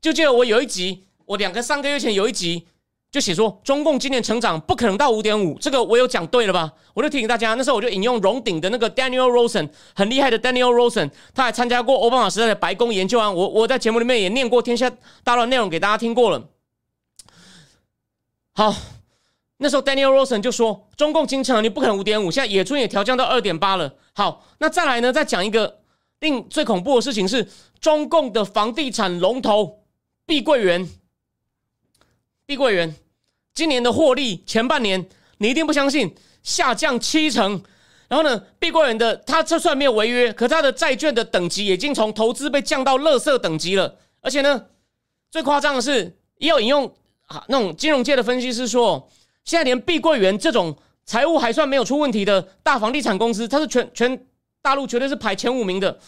[0.00, 2.66] 就记得我有一集，我两个三个月前有一集
[3.10, 6.72] 就写说，中共今年成长不可能到五点五，这个我有讲对了吧？
[6.94, 13.30] 我就提醒大家，那时候我就引用荣鼎的那个 Daniel Rosen，很厉害的 Daniel Rosen，他还参加过奥巴马时代的白宫研究啊。
[13.30, 14.90] 我我在节目里面也念过天下
[15.24, 16.48] 大乱内容给大家听过了。
[18.54, 18.74] 好，
[19.58, 23.92] 那时候 Daniel Rosen 就说，中共经常你不可能五点五，现在野村也调降到二点八了。
[24.14, 25.80] 好，那再来呢，再讲一个
[26.20, 27.48] 令最恐怖的事情是，
[27.80, 29.79] 中共的房地产龙头。
[30.26, 30.88] 碧桂园，
[32.46, 32.94] 碧桂园
[33.54, 37.62] 今年的获利前半年，你一定不相信，下降七成。
[38.08, 43.98] 然后呢，碧桂园的它就算没有违约，可它的债券的等级已经从投资被降到垃圾等级了。
[44.20, 44.66] 而且呢，
[45.30, 46.92] 最夸张的是，也有引用
[47.26, 49.08] 啊那种金融界的分析师说，
[49.44, 54.26] 现在连碧桂园这种财务还算没有出问题的大房地产公司，它是全全
[54.60, 56.00] 大陆绝对是排前五名的，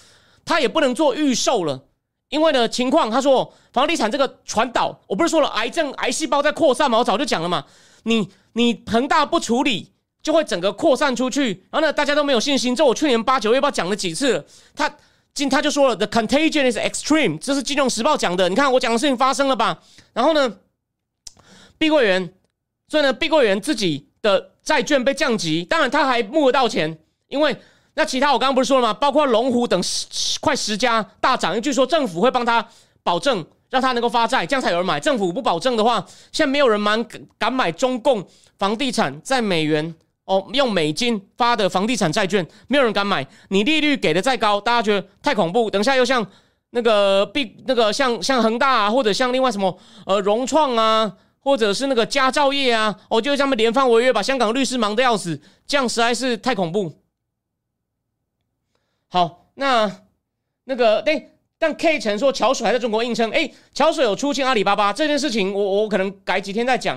[0.44, 1.84] 它也不能做预售了。
[2.32, 7.62] 因为呢，情况他说，房地产这个传导，我不是说了，癌症癌细胞在扩散嘛，我早就讲了嘛。
[8.04, 9.92] 你你恒大不处理，
[10.22, 12.74] 就会整个扩散出去，然后呢，大家都没有信心。
[12.74, 14.42] 这我去年八九月不知道讲了几次，
[14.74, 14.90] 他
[15.34, 18.48] 今他就说了，the contagion is extreme，这是金融时报讲的。
[18.48, 19.82] 你看我讲的事情发生了吧？
[20.14, 20.56] 然后呢，
[21.76, 22.32] 碧桂园，
[22.88, 27.54] 所以呢，碧桂园自己的债券被降级，当然他还募得到钱，因为。
[27.94, 28.94] 那其他我刚刚不是说了吗？
[28.94, 32.66] 包括龙湖等十快十家大涨，据说政府会帮他
[33.02, 34.98] 保证，让他能够发债，这样才有人买。
[34.98, 37.04] 政府不保证的话，现在没有人蛮
[37.36, 38.26] 敢买中共
[38.58, 43.26] 房地产在美元哦用美金发的房地产债券，没有人敢买。
[43.48, 45.70] 你利率给的再高，大家觉得太恐怖。
[45.70, 46.26] 等下又像
[46.70, 56.90] 那个 B 那个像像恒大啊，或者像另外什么呃融创啊，或者是那个佳兆业啊，哦，就他们连番违约，把香港律师忙得要死，这样实在是太恐怖。
[59.12, 59.92] 好，那
[60.64, 66.96] 那个对，但 K 城说桥水还在中国硬撑，哎，桥水有出清阿里巴巴这件事情，我我可能改几天再讲。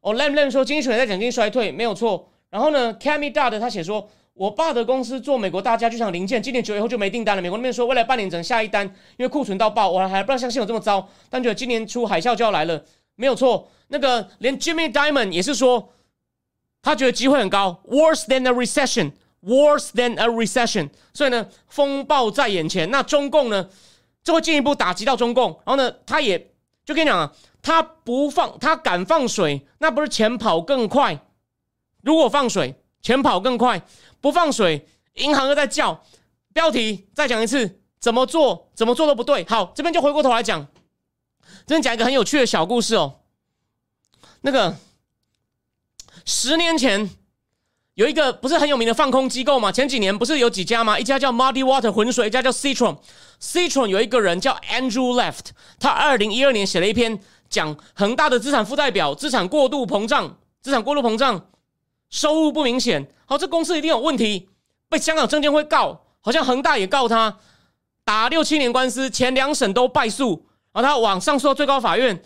[0.00, 2.28] 哦，Lam Lam 说经济学在讲经济衰退，没有错。
[2.50, 7.42] 然后呢，Cammy 大的他写说，我爸的公司做美国大家具厂零件，今年九月后就没订单了。
[7.42, 12.84] 美国那边说未来半年整下一单，因为库存到爆，我还不知道相信有这么糟，但觉得今年出海啸就要来了，
[13.16, 13.68] 没有错。
[13.88, 15.92] 那个连 Jimmy Diamond 也是说，
[16.80, 19.10] 他觉得机会很高，worse than a recession。
[19.46, 22.90] Worse than a recession，所以呢，风暴在眼前。
[22.90, 23.70] 那中共呢，
[24.24, 25.50] 就会进一步打击到中共。
[25.64, 26.52] 然后呢，他也
[26.84, 27.32] 就跟你讲啊，
[27.62, 31.20] 他不放，他敢放水，那不是钱跑更快？
[32.02, 33.78] 如果放水，钱跑更快；
[34.20, 36.02] 不放水，银行又在叫。
[36.52, 39.44] 标题再讲一次：怎么做怎么做都不对。
[39.44, 40.66] 好，这边就回过头来讲，
[41.66, 43.20] 这边讲一个很有趣的小故事哦。
[44.40, 44.76] 那个
[46.24, 47.08] 十年前
[47.96, 49.72] 有一个不是很有名的放空机构吗？
[49.72, 50.98] 前几年不是有几家吗？
[50.98, 52.98] 一家叫 Muddy Water 浑水，一家叫 Citron。
[53.40, 55.46] Citron 有一个人叫 Andrew Left，
[55.80, 61.48] 他二零一二年写了一篇讲恒大的资产负债表、资产过度膨胀、资产过度膨胀、
[62.10, 63.10] 收入不明显。
[63.24, 64.50] 好，这公司一定有问题，
[64.90, 67.38] 被香港证监会告，好像恒大也告他，
[68.04, 72.22] 打六七年官司，前两审都败诉，然后他往上诉到最高法院，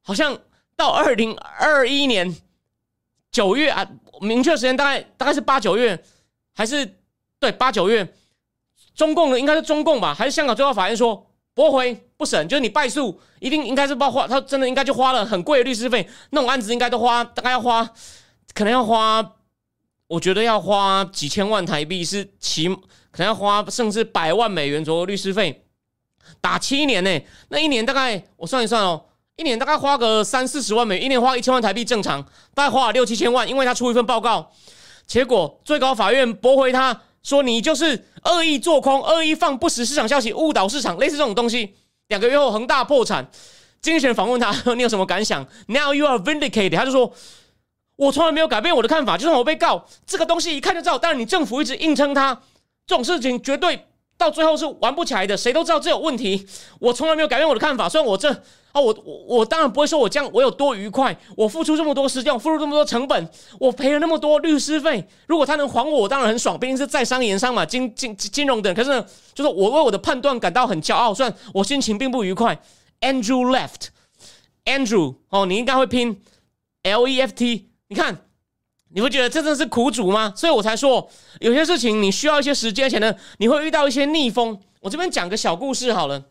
[0.00, 0.38] 好像
[0.74, 2.34] 到二零二一年
[3.30, 3.86] 九月啊，
[4.22, 6.00] 明确时间大概大概是八九月，
[6.54, 6.98] 还是
[7.38, 8.14] 对八九月。
[8.94, 12.46] 中共的应该是中共吧，还是香港最高法院说驳回不审？
[12.46, 17.90] 就是你败诉，一定应该是不花，他真的应该就花了很贵的律师费，那种案子应该都花，大概要花，
[18.52, 19.32] 可能要花，
[20.08, 22.68] 我觉得要花几千万台币，是起
[23.10, 25.64] 可能要花甚至百万美元左右律师费，
[26.40, 29.06] 打七年呢，那一年大概我算一算哦，
[29.36, 32.22] 一年大概花个三四十万美，一年花一千万台币正常，
[32.54, 34.52] 大概花了六七千万，因为他出一份报告，
[35.06, 37.00] 结果最高法院驳回他。
[37.22, 41.72] 说你就是恶意做空、恶意放不实市场消息、误导市场，类似这种东西。
[42.08, 43.30] 两个月后，恒大破产。
[43.80, 46.76] 经纪人访问他， 你有什么感想？Now you are vindicated。
[46.76, 47.12] 他就说，
[47.94, 50.98] 我从来没有改变我的看法，就算我被告，这个东西一看就知道。
[50.98, 52.34] 但是你政府一直硬撑他，
[52.88, 53.86] 这种事情绝对
[54.18, 55.36] 到最后是玩不起来的。
[55.36, 56.44] 谁都知道这有问题。
[56.80, 58.42] 我从来没有改变我的看法，虽然我这。
[58.72, 63.28] 啊，我我我当然不会说我这样我有多愉快，我付出这么多时间，我付出这么多成本，
[63.60, 68.74] 我赔了那么多律师费，如果他能还我，我当然很爽，毕竟是在商言商嘛，金金金融的。
[68.74, 72.58] 可是呢，就是我为我的判断感到很骄傲，虽然我心情并不愉快。
[73.00, 76.22] Andrew left，Andrew 哦，你应该会拼
[76.84, 78.26] L E F T，你看，
[78.94, 80.32] 你会觉得这真的是苦主吗？
[80.36, 84.58] 所以我才说，有些事情你需要一些时间，而且呢，你会遇到一些逆风。
[84.80, 86.22] 我这边讲个小故事好了。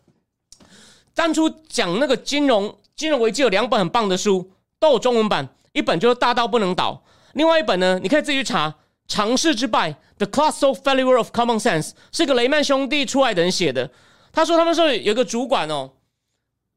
[1.14, 7.02] 当初讲那个金融金融危机有两本很棒的书，都有中文版，一本就是《大到不能倒》，
[7.34, 8.70] 另外一本呢，你可以自己去查
[9.06, 13.90] 《尝试之败》（The Colossal Failure of Common Sense），是个雷曼兄弟出来的人写的。
[14.32, 15.90] 他说他们说有个主管哦，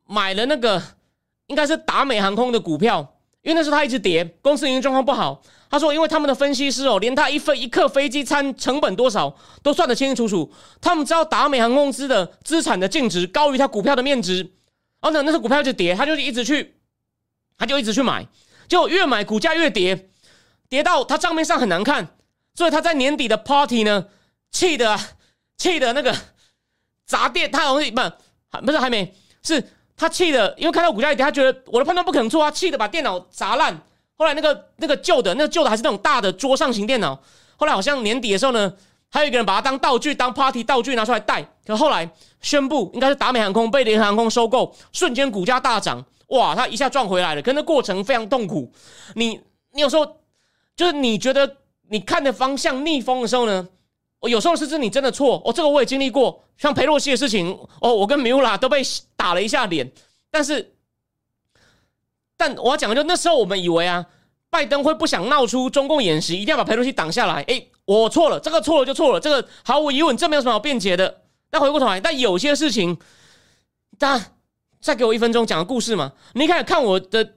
[0.06, 0.82] 买了那个
[1.48, 3.15] 应该是达美航空的股票。
[3.46, 5.40] 因为那时候他一直跌，公司营运状况不好。
[5.70, 10.52] 他说，因为他们的分析师哦，连他一份一克飞机餐成本多少都算得清清楚楚。
[10.82, 14.38] 他们知道达美航空公司的资产的净值高于他股票的面值，
[15.00, 16.76] 然后呢，那时候股票就跌，他就一直去，
[17.56, 18.28] 他就一直去买，
[18.68, 20.10] 就越买股价越跌，
[20.68, 22.16] 跌到他账面上很难看。
[22.56, 24.08] 所以他在年底的 party 呢，
[24.50, 25.00] 气的
[25.56, 26.16] 气的那个
[27.06, 28.02] 砸店，他容易不
[28.66, 29.64] 不是还没是。
[29.98, 33.80] 他气的，因为看到股价一跌，他觉得我的判断不可能错啊，气的把电脑砸烂。
[34.18, 37.18] 后来那个那个旧的，那个旧的还是那种大的桌上型电脑。
[37.58, 38.74] 后来好像年底的时候呢，
[39.10, 41.46] 还有一个人把它当道具、当 party 道具拿出来戴。
[41.66, 42.10] 可后来
[42.42, 47.42] 宣布，应该是达美航空被联合航空收购，瞬间股价大涨，哇，他一下赚回来了。
[47.42, 48.72] 可那过程非常痛苦。
[49.16, 49.40] 你
[49.72, 50.06] 你有时候
[50.76, 51.58] 就是你觉得
[51.90, 53.68] 你看的方向逆风的时候呢？
[54.28, 58.82] 有时候是是你真的错哦，这个我也经历过，像裴洛西的事情哦，我跟米乌拉都被
[59.16, 59.92] 打了一下脸，
[60.32, 60.76] 但是，
[62.38, 64.06] 但我要讲的就那时候我们以为啊，
[64.50, 67.44] 拜登会不想闹出中共演习，一定要把裴洛西挡下来。
[67.48, 71.24] 哎，我错了，这个错了就错了，这个毫无疑问，这没有什么好辩解的。
[71.50, 72.98] 但回过头来，但有些事情，
[73.98, 74.34] 家
[74.82, 76.14] 再给我一分钟讲个故事嘛？
[76.34, 77.34] 你开始看我的，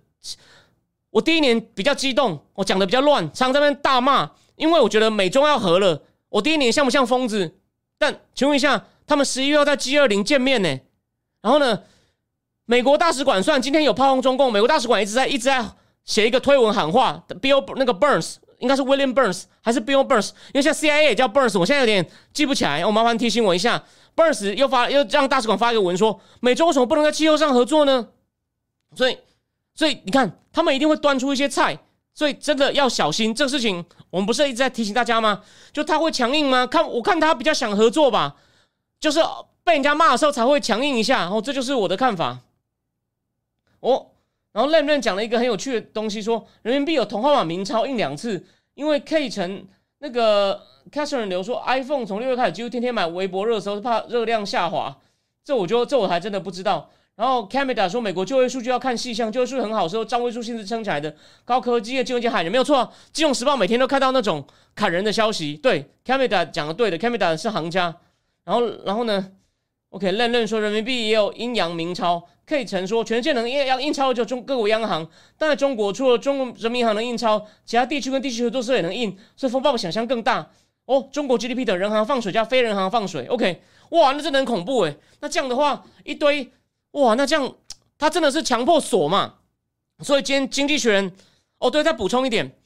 [1.10, 6.02] 我第一年比较激动，我讲的比较乱，常在那边大骂，因为我觉得美中要和了。
[6.30, 7.56] 我第一年像不像疯子？
[7.98, 10.68] 但请问一下，他们十一月要在 G 二零见面呢？
[11.40, 11.82] 然后呢，
[12.64, 15.64] 美国大使馆算今天有炮轰中共，美国大使馆一直在一直在
[16.04, 17.24] 写一个推文喊话。
[17.40, 20.30] Bill 那个 Burns 应该是 William Burns 还是 Bill Burns？
[20.52, 23.82] 因为像 CIA 也叫 Burns，我现在有点记不起来，我麻烦提醒我一下。
[24.14, 28.08] Burns 又发又让大使馆发一个文说，美中为什么不能在气候上合作呢？
[28.94, 29.18] 所以，
[29.74, 31.78] 所以你看，他们一定会端出一些菜。
[32.18, 35.40] 所以真的要小心，这个事情我们不是一直在提醒大家吗？
[35.72, 36.66] 就他会强硬吗？
[36.66, 38.34] 看我看他比较想合作吧，
[38.98, 39.20] 就是
[39.62, 41.18] 被人家骂的时候才会强硬一下。
[41.20, 42.40] 然后这就是我的看法。
[43.78, 44.08] 哦，
[44.50, 48.44] 然后 l e n 讲了一个很有趣的东西，说人民币有同号码明钞印两次，
[48.74, 49.64] 因为 K 城
[49.98, 50.60] 那个
[50.92, 54.98] c a s h e r 留说 iPhone 从六月开始几乎天天买微博热搜，是怕热量下滑。
[55.44, 56.90] 这我就这我还真的不知道。
[57.18, 61.12] 然后 Canada 说，美国就业数据要看细项，就业数据很好时候，张位数薪资撑起来的
[61.44, 62.88] 高科技业就业界喊人没有错。
[63.12, 64.46] 金融时报每天都看到那种
[64.76, 65.54] 砍人的消息。
[65.56, 67.96] 对，Canada 讲的对的，Canada 是行家。
[68.44, 69.32] 然后，然后呢
[69.88, 72.22] ？OK，认认说人民币也有阴阳明钞。
[72.46, 75.04] K 曾说，全世界能印要印钞就中各国央行，
[75.36, 80.48] 但在中国除了中国人民银行能印钞，其他地区跟地区合作社也能印，所以风暴想象更大。
[80.84, 83.26] 哦，中国 GDP 的人行放水加非人行放水。
[83.26, 83.60] OK，
[83.90, 84.96] 哇，那真的很恐怖诶。
[85.20, 86.50] 那这样的话，一堆
[87.00, 87.54] 哇，那这样
[87.98, 89.34] 他真的是强迫锁嘛？
[90.04, 91.12] 所以今天经济学人
[91.58, 92.56] 哦，对，再补充一点，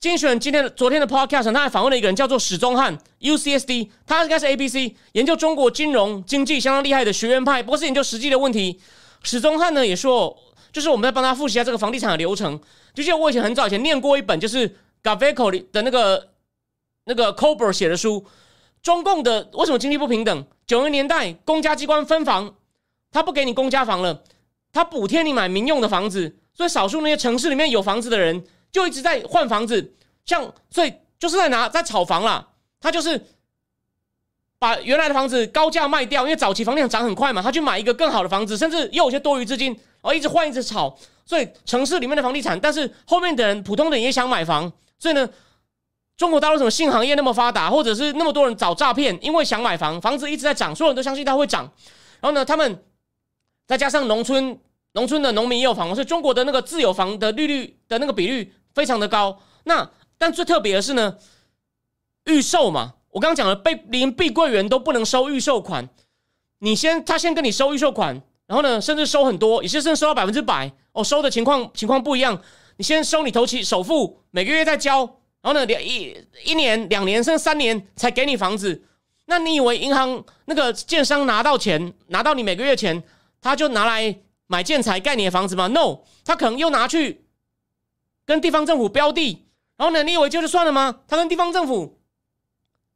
[0.00, 8.80] 经济学人今天的昨天的 podcast，他还访问了一个人叫做史宗汉，UCSD，他应该是 ABC 研究中国金融经济相当厉害的学院派，不过是研究实际的问题。
[9.22, 10.36] 史宗汉呢也说，
[10.72, 12.58] 就是我们在帮他复习一下这个房地产的流程。
[12.94, 16.30] 就像我以前很早以前念过一本，就是 Gaveco 的那个
[17.04, 18.24] 那个 c o b e r 写的书，
[18.82, 20.44] 中共的为什么经济不平等？
[20.66, 22.54] 九十年代公家机关分房，
[23.12, 24.22] 他不给你公家房了，
[24.72, 29.94] 他补贴你买民用的房子，所以少数那些城市里面有房子的人就一直在换房子，
[30.24, 32.48] 像所以就是在拿在炒房啦，
[32.80, 33.24] 他就是。
[34.58, 40.96] 把原来的房子高价卖掉，因为早期房地产涨很快嘛，他去买一个更好的房子，甚至又有些多余资金，哦，一直换一直炒，
[41.26, 45.28] 所以城市里面的房地产，但是后面的人普通的人也想买房，所以呢，
[46.16, 51.64] 中国大陆什么性行业那么发达，或者是那么多人找诈骗，因为想买房，房子一直在涨，所有人都相信它会涨，
[52.20, 52.84] 然后呢，他们
[53.72, 54.58] 再加上农村
[54.92, 59.40] 农村的农民也有房，所以中国的那个自有房的利率的那个比率非常的高。
[59.64, 61.16] 那但最特别的是呢，
[62.26, 62.92] 预售嘛。
[63.08, 65.88] 我刚刚讲了，被连碧桂园都不能收预售款，
[66.58, 72.38] 你先他先跟你收预售款，然后呢，甚至收很多，有些甚至收到百分之百哦，收的情况情况不一样。
[72.76, 74.98] 你先收你头期首付，每个月再交，
[75.40, 76.14] 然后呢，两一
[76.44, 78.82] 一年、两年甚至三年才给你房子。
[79.24, 83.02] 那你以为银行那个建商拿到钱，拿到你每个月钱，
[83.42, 87.26] 他就拿来买建材盖你的房子吗？No，他可能又拿去
[88.24, 91.00] 跟地方政府标地，然后呢，你以为就是算了吗？
[91.06, 91.98] 他跟地方政府。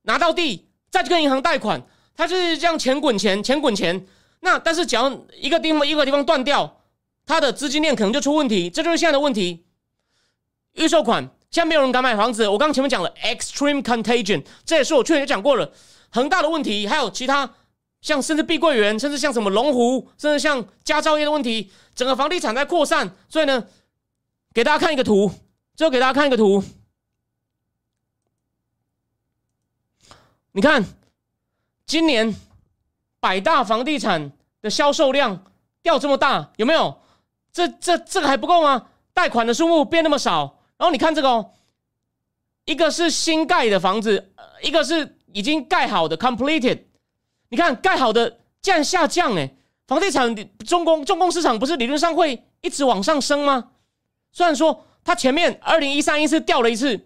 [0.08, 1.84] 拿到地，再去跟银行贷款，
[2.16, 4.06] 他是这样钱滚钱，钱滚钱。
[4.38, 6.80] 那但是，只要一个地方一个地方断掉，
[7.26, 8.70] 他的资金链可能就出问题。
[8.70, 9.66] 这就是现在的问题。
[10.74, 12.46] 预售款现在没有人敢买房子。
[12.46, 15.72] 我刚前面讲了 extreme contagion，这也是我去年讲过了。
[16.10, 17.52] 恒大的问题，还有其他
[18.06, 23.10] 像甚至碧桂园，甚至像什么龙湖，甚至像佳兆业的问题，整个房地产在扩散。
[23.28, 23.66] 所以呢，
[24.54, 25.28] 给大家看一个图，
[25.74, 26.62] 最后给大家看一个图。
[30.52, 30.84] 你看，
[31.84, 32.32] 今年
[33.18, 34.30] 百大房地产
[34.62, 35.44] 的销售量
[35.82, 37.02] 掉这么大，有没有？
[37.52, 38.86] 这这这个还不够吗？
[39.14, 41.50] 贷款的数目变那么少，然后你看这个哦，
[42.66, 44.32] 一个是新盖的房子，
[44.62, 46.82] 一个是已经盖好的 completed。
[47.48, 49.54] 你看盖好的竟然下降哎！
[49.86, 50.34] 房地产
[50.66, 53.70] 重工重工市场不是理论上会一直往上升吗？
[54.32, 57.00] 虽然说它前面二零一三一次掉了一次，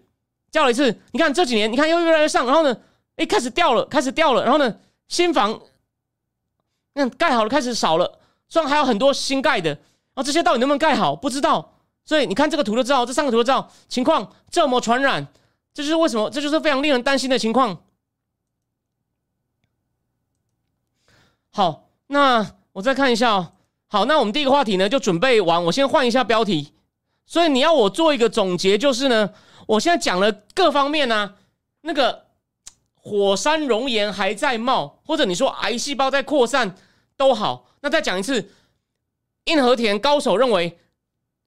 [0.51, 2.75] 掉了一次，你看这几年你看又越来越上，然后呢？
[3.17, 4.43] 哎，开始掉了，开始掉了。
[4.43, 4.75] 然后呢，
[5.07, 5.61] 新房，
[6.93, 8.19] 那盖好了，开始少了。
[8.47, 11.73] 虽然还有很多新盖的，然后这些到底能不能盖好，不知道。
[12.03, 15.27] 所以你看这个图就知道，这三个图就知道情况这么传染，
[15.73, 17.83] 这就是为什么，这就是非常令人担心的情况。
[21.51, 23.53] 好，那我再看一下哦。
[23.87, 26.73] 好，那我们第一个话题呢就准备完，我先换一下标题。
[27.25, 29.31] 所以你要我做一个总结，就是呢，
[29.67, 31.35] 我现在讲了各方面呢，
[31.81, 32.25] 那个。
[33.03, 36.75] 火山熔岩还在冒，或者你说癌细胞在扩散
[37.17, 37.71] 都好。
[37.81, 38.51] 那再讲一次，
[39.45, 40.77] 硬和田高手认为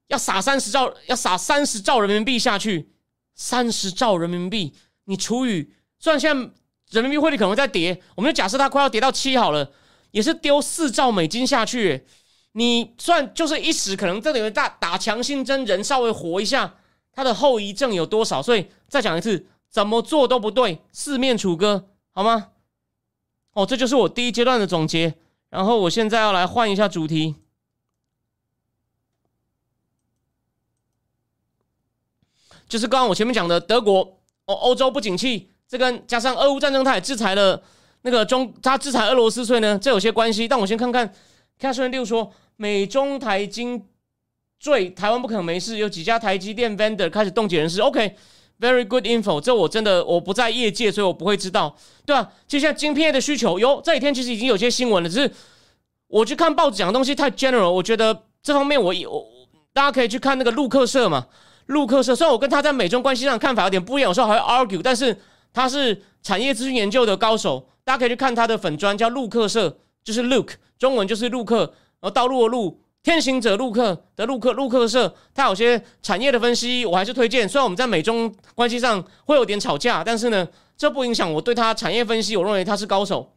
[0.08, 2.90] 要撒三十兆，要撒三十兆人民币下去，
[3.36, 4.74] 三十兆人民币，
[5.04, 6.50] 你除以，虽然现在
[6.90, 9.70] 人民币汇率可能在跌，我们就假设它快要跌到七好了，
[10.14, 12.06] 也是丢四兆美金下去。
[12.52, 16.76] 你算就是一时可能这里面打打强心针，人稍微活一下，
[17.12, 18.40] 它的后遗症有多少？
[18.40, 19.46] 所以再讲一次。
[19.68, 22.50] 怎么做都不对，四面楚歌，好吗？
[23.54, 25.12] 哦，这就是我第一阶段的总结。
[25.50, 27.34] 然后我现在要来换一下主题，
[32.68, 37.60] 就是刚刚我前面讲的德国哦，欧洲不景气，这跟加上俄乌战争，他也制裁了
[38.04, 40.46] 那个中，他制裁俄罗斯，所以呢，这有些关系。
[40.46, 41.12] 但我先看看，
[41.58, 43.82] 看顺六说，美中台金
[44.60, 48.14] 坠，台湾不可能没事，有几家台积电 vendor 开始冻结人事，OK。
[48.60, 51.76] Very good info，这我真的我不在业界，所以我不会知道，
[52.06, 52.30] 对吧？
[52.46, 55.28] 就像晶片的需求，有这几天其实已经有些新闻了，只是
[56.06, 59.26] 我去看报纸讲的东西太 general，我觉得这方面我有
[59.72, 61.26] 大家可以去看那个陆克社嘛，
[61.66, 65.18] 陆克社虽然我跟他在美中关系上看法有点不一样，有时候还会 argue，但是
[65.52, 71.58] 他是产业资讯研究的高手，大家可以去看他的粉专叫陆克社，就是 Luke，中文就是陆克，
[72.00, 72.80] 然后道路的路。
[73.02, 77.46] 天行者陆克的陆克陆克社，他有些产业的分析，我还是推荐。
[77.46, 83.34] 虽然我们在美中关系上会有点吵架，但是呢，这不影响我对他产业分析，我认为他是高手。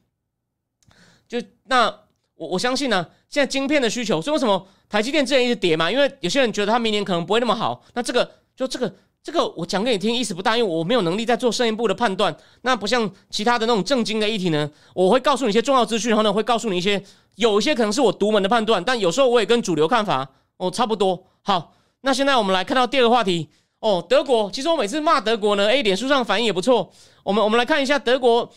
[1.27, 1.93] 就那
[2.35, 5.91] 我我相信呢，现在晶片的需求，所以为什么台积电之前一直跌嘛？
[5.91, 7.83] 因为有些人觉得它明年可能不会那么好。
[7.93, 8.95] 那这个就这个
[9.27, 12.33] 这个我讲给你听，意思不大，因为我没有能力在做深一步的判断。
[12.61, 17.03] 那不像其他的那种正经的议题呢，我会告诉你一些重要资讯，然后呢会告诉你一些
[17.35, 20.25] 有一些可能是我独门的判断，但有时候我也跟主流看法
[20.55, 21.21] 哦差不多。
[21.41, 21.73] 好，
[22.03, 23.49] 那现在我们来看到第二个话题
[23.81, 24.49] 哦，德国。
[24.49, 26.89] 其实我每次骂德国呢，哎，脸书上反应也不错。
[27.23, 28.49] 我们我们来看一下德国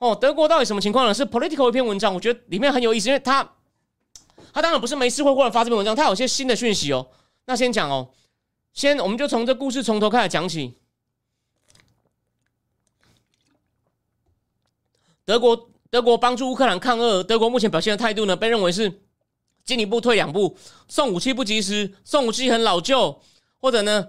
[0.00, 1.14] 哦，德国到底什么情况呢？
[1.14, 3.48] 是 Political 一篇文章，我觉得里面很有意思，因为他
[4.52, 7.06] 他当然不是没事会忽然发这篇文章，他有些新的讯息哦。
[7.46, 8.08] 那先讲哦。
[8.72, 10.78] 先，我们就从这故事从头开始讲起。
[15.24, 19.02] 德国，德国帮助乌克兰抗俄，德国目前表现的态度呢，被认为是
[19.64, 20.56] 进一步退两步，
[20.88, 23.20] 送武器不及时，送武器很老旧，
[23.60, 24.08] 或者呢，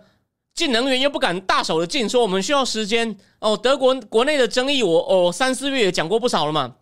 [0.53, 3.17] 进能源又不敢大手的进，说我们需要时间。
[3.39, 6.75] 哦，德国国内的争议，我哦三四月也讲过不少了嘛。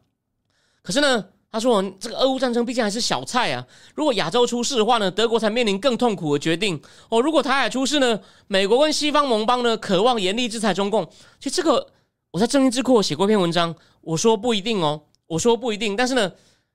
[0.82, 1.30] 可是呢？
[1.52, 3.66] 他说：“这个俄乌战争毕竟还是小菜啊！
[3.95, 6.80] 如果亚洲出事的话呢，德国才面临更痛苦的决定
[7.10, 7.20] 哦。
[7.20, 11.10] 如果台海出事呢，美国跟西方盟邦呢，渴望严厉制裁中共。
[11.39, 11.88] 其实这个
[12.32, 16.32] 我在正义智库写过一篇文章，我说不一定哦，我说不一定，但是呢，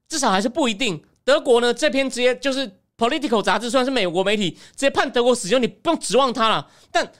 [0.08, 1.00] 至少还是不一定。
[1.24, 2.68] 德国呢这篇直接就是
[2.98, 6.68] Political 杂志，虽然是美国媒体，直接判德国死刑，你不用指望他了。
[6.90, 7.12] 但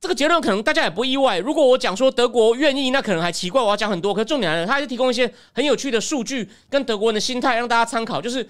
[0.00, 1.38] 这个结论可能大家也不意外。
[1.38, 3.60] 如果我讲说德国愿意，那可能还奇怪。
[3.62, 8.20] 我要讲很多，可是重点来了，他还是提供一些很有趣的数据跟德国人的心态让大家参考。
[8.20, 8.48] 就是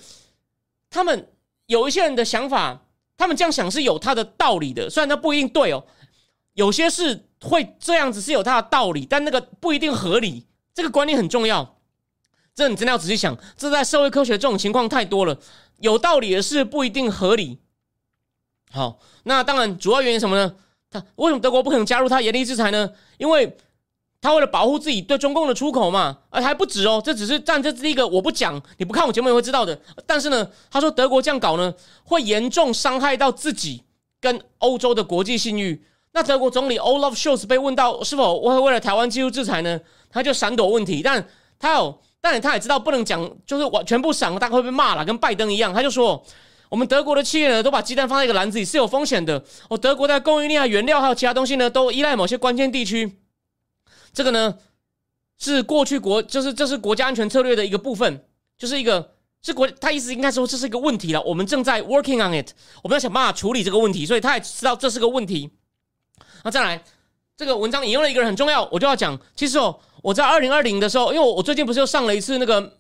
[0.91, 1.29] 他们
[1.67, 2.83] 有一些人的想法，
[3.17, 5.85] 他们这样想是有他的道理的，虽然他不一定对哦。
[6.55, 10.47] 有些事会这样子是有他的道理，但那个不一定合理。
[10.75, 11.79] 这个观念很重要，
[12.55, 13.39] 这你真的要仔细想。
[13.57, 15.39] 这在社会科学这种情况太多了，
[15.79, 17.59] 有道理的事不一定合理。
[18.71, 20.57] 好，那当然主要原因什么呢？
[21.17, 22.91] 为什么德国不可能加入他严厉制裁呢？
[23.19, 23.57] 因为
[24.21, 29.79] 他为了保护自己对中共的出口嘛，而还不止哦，这只是占这第一个，我不讲，你不看我节目也会知道的。
[30.07, 31.73] 但是呢，他说德国这样搞呢，
[32.05, 33.83] 会严重伤害到自己
[34.21, 35.85] 跟欧洲的国际信誉。
[36.13, 39.79] 那德国总理 Olaf Scholz 被问到是否会为了台湾进入制裁呢，
[40.11, 41.25] 他就闪躲问题，但
[41.59, 46.25] 他有，但他也知道不能讲，就是完全部闪，大概会被骂了，跟拜登一样，他就说。
[46.69, 49.45] 我们德国的企业呢，都把鸡蛋放在一个篮子里是有风险的。
[49.69, 53.19] 哦，德国在供应链、啊、原料还有其他东西呢，都依赖某些关键地区。
[54.13, 54.59] 这个呢，
[55.39, 58.25] 是过去国就是这是国家安全策略的一个部分，
[58.59, 61.23] 就是一个是国他意思应该说这是一个问题了。
[61.23, 62.51] 我们正在 working on it，
[62.83, 65.51] 我们要想办法处理这个问题，所以他也知道这是个问题。
[66.43, 66.83] 那再来，
[67.37, 69.19] 这个文章引用了一个人很重要，我就要讲。
[69.37, 72.79] 其实哦，我在二零二零的时候，因为我最近不是又上了一次那个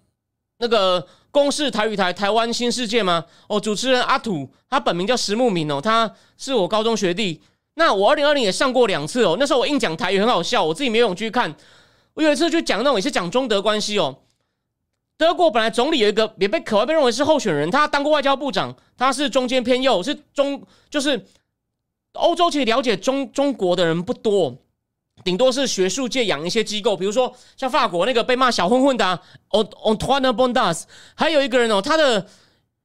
[0.58, 1.06] 那个。
[1.36, 3.22] 公视台语台台湾新世界吗？
[3.46, 7.42] 哦，主持人阿土，他本名叫石木敏哦，他是我高中学弟。
[7.74, 11.54] 那我二零二零也上过两次哦，那时候我硬讲台语很好笑，我自己没有勇气看。
[12.14, 14.20] 我有一次就讲那种也是讲中德关系哦。
[15.18, 21.22] 德国本来总理有一个也被可外被认为是候选人，他当过外交部长，他是中间偏右，是中就是
[22.14, 24.56] 欧洲其实了解中中国的人不多。
[25.26, 30.84] 顶多是学术界养一些机构，比如说像法国那个被骂小混混的 O Antoine Bondas，
[31.16, 32.24] 还有一个人哦，他的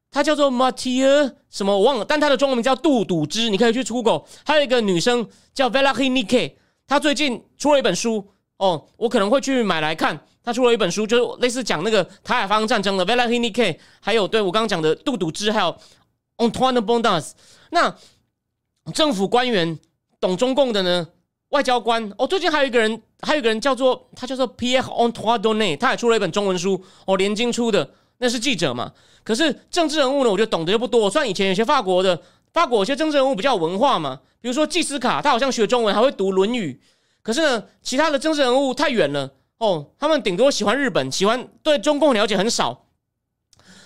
[0.10, 4.28] 他叫做 Mathieu 什么我忘了，但他的中文名叫杜笃之，你可以去出口。
[4.44, 6.56] 还有一个女生叫 Valerie Nike，
[6.88, 8.28] 她最近出了一本书
[8.58, 10.20] 哦，我可能会去买来看。
[10.44, 15.78] 她出了一本书，就是类似讲那个台海发生战争的 Valerie Nike，还有对我刚刚讲的杜笃之，还有
[16.38, 17.34] Antoine Bondas。
[17.70, 17.96] 那
[18.96, 19.78] 政府官员
[20.20, 21.08] 懂中共的呢？
[21.52, 27.90] 外交官哦，最近还有一个人，还有一个人叫做他叫做 Pierre Antoine Donnet，他也出了一本中文书哦，连经出的，
[28.20, 28.94] 那是记者嘛。
[29.24, 31.10] 可是政治人物呢，我觉得懂得又不多。
[31.10, 32.22] 虽然以前有些法国的
[32.54, 36.80] 法国有些政治人物比较有文化嘛，比如说季斯卡，他好像学中文还会读《论语》。
[37.22, 42.86] 可是呢，其他的政治人物太远了哦，他们顶多喜欢日本，喜欢对中共了解很少。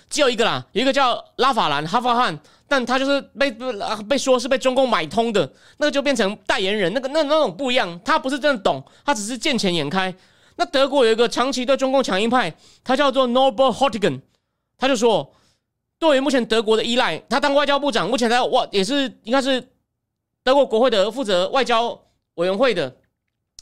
[0.08, 2.38] 只有一个啦，有一个叫拉法兰哈法汉。
[2.68, 3.48] 但他就是被
[4.08, 5.48] 被说是被中共买通的，
[5.78, 10.12] 那个就变成代言人，那个那那种不一样，他不是真的懂，他只是见钱眼开。
[10.56, 12.52] 那德国有一个长期对中共强硬派，
[12.82, 14.20] 他叫做 Norbert Hottigen，
[14.76, 15.32] 他就说，
[15.98, 19.64] 对于目前德国的依赖，他当外交部长，目前在外也是应该是
[20.42, 21.96] 德国国会的负责外交
[22.34, 22.96] 委员会的，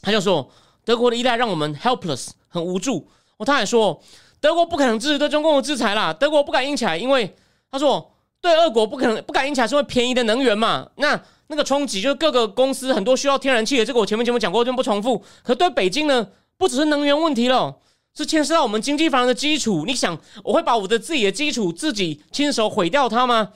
[0.01, 0.49] 他就说，
[0.83, 3.07] 德国的依赖让我们 helpless 很无助。
[3.37, 4.01] 哦，他还说，
[4.39, 7.35] 德国不可能支持对中共的制裁啦，德国不敢硬起来，因为
[7.69, 8.11] 他说。
[8.45, 10.87] 对俄国不可能不敢硬起来，是因为便宜的能源嘛？
[10.97, 15.23] 那那个冲击就是各个公司很多需要天然气的，这个我前面节目讲过，就不重复。
[15.41, 16.27] 可对北京呢，
[16.57, 17.75] 不只是能源问题了，
[18.15, 19.83] 是牵涉到我们经济发展的基础。
[19.87, 23.49] 你想，我会把我的自己的基础自己亲手毁掉它吗？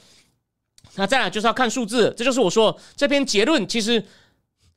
[0.96, 3.68] 那再来就是要看数字，这就是我说这篇结论。
[3.68, 4.04] 其实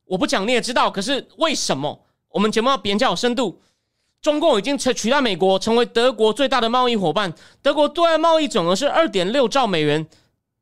[0.05, 3.61] 我不讲你也知道，可是为什么我们节目要比人家有深度？
[4.23, 7.35] 中共已经取取代美国成为德国最大的贸易伙伴。
[7.61, 10.07] 德国对外贸易总额是二点六兆美元，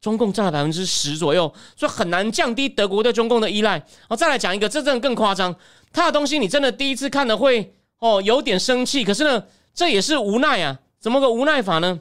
[0.00, 3.84] 中共占了百分之十左右，所以很难降低德国对中共的依赖。
[4.08, 5.54] 我，再来讲一个，这真的更夸张。
[5.92, 9.44] 他的东西你真的第一次看了会哦有点生气，可是呢，
[9.74, 10.78] 这也是无奈啊。
[10.98, 12.00] 怎么个无奈法呢？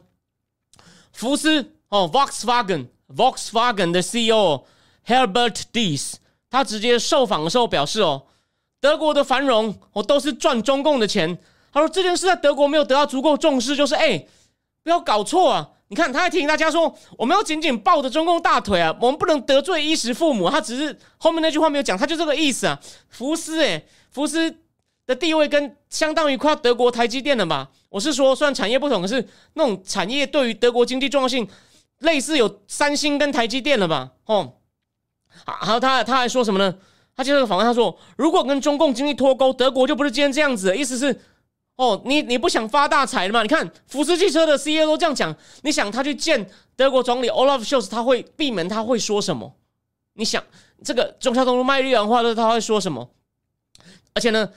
[1.12, 4.64] 福斯哦，Volkswagen，Volkswagen 的 CEO
[5.06, 6.14] Herbert Dies，
[6.50, 8.24] 他直接受访的时候表示哦，
[8.82, 11.38] 德国的繁荣我都是赚中共的钱。
[11.72, 14.26] 他说这件事在德国没有得到足够重视，就是哎，
[14.84, 15.70] 不要搞错啊。
[15.92, 20.48] 你看，他还提醒大家说，我们要紧紧抱着中共大腿啊，我们不能得罪衣食父母。
[20.50, 22.80] 他只是后面那句话没有讲，他就这个意思啊。
[23.10, 24.56] 福斯，诶，福斯
[25.08, 27.68] 的地位跟相当于快要德国台积电了吧？
[27.90, 31.48] 我是说，虽然产业不同，可是那种产业对于德国经济重要性，
[32.00, 34.12] 类似有三星跟台积电了吧？
[34.26, 34.54] 哦，
[35.44, 36.76] 好，他他还说什么呢？
[37.20, 40.74] 他接着访问他说，如果跟中共经济脱钩，德国就不是今天这样子。
[40.74, 41.20] 意思是。
[41.76, 43.42] 哦，你你不想发大财了吗？
[43.42, 49.54] 你看福斯汽车的 CEO 都这样讲，你想他去见德国总理 Olaf Scholz，他会闭门，他会说什么？
[50.14, 50.42] 你想
[50.84, 53.10] 这个中小东路卖力氧化的，他会说什么？
[54.14, 54.50] 而且呢，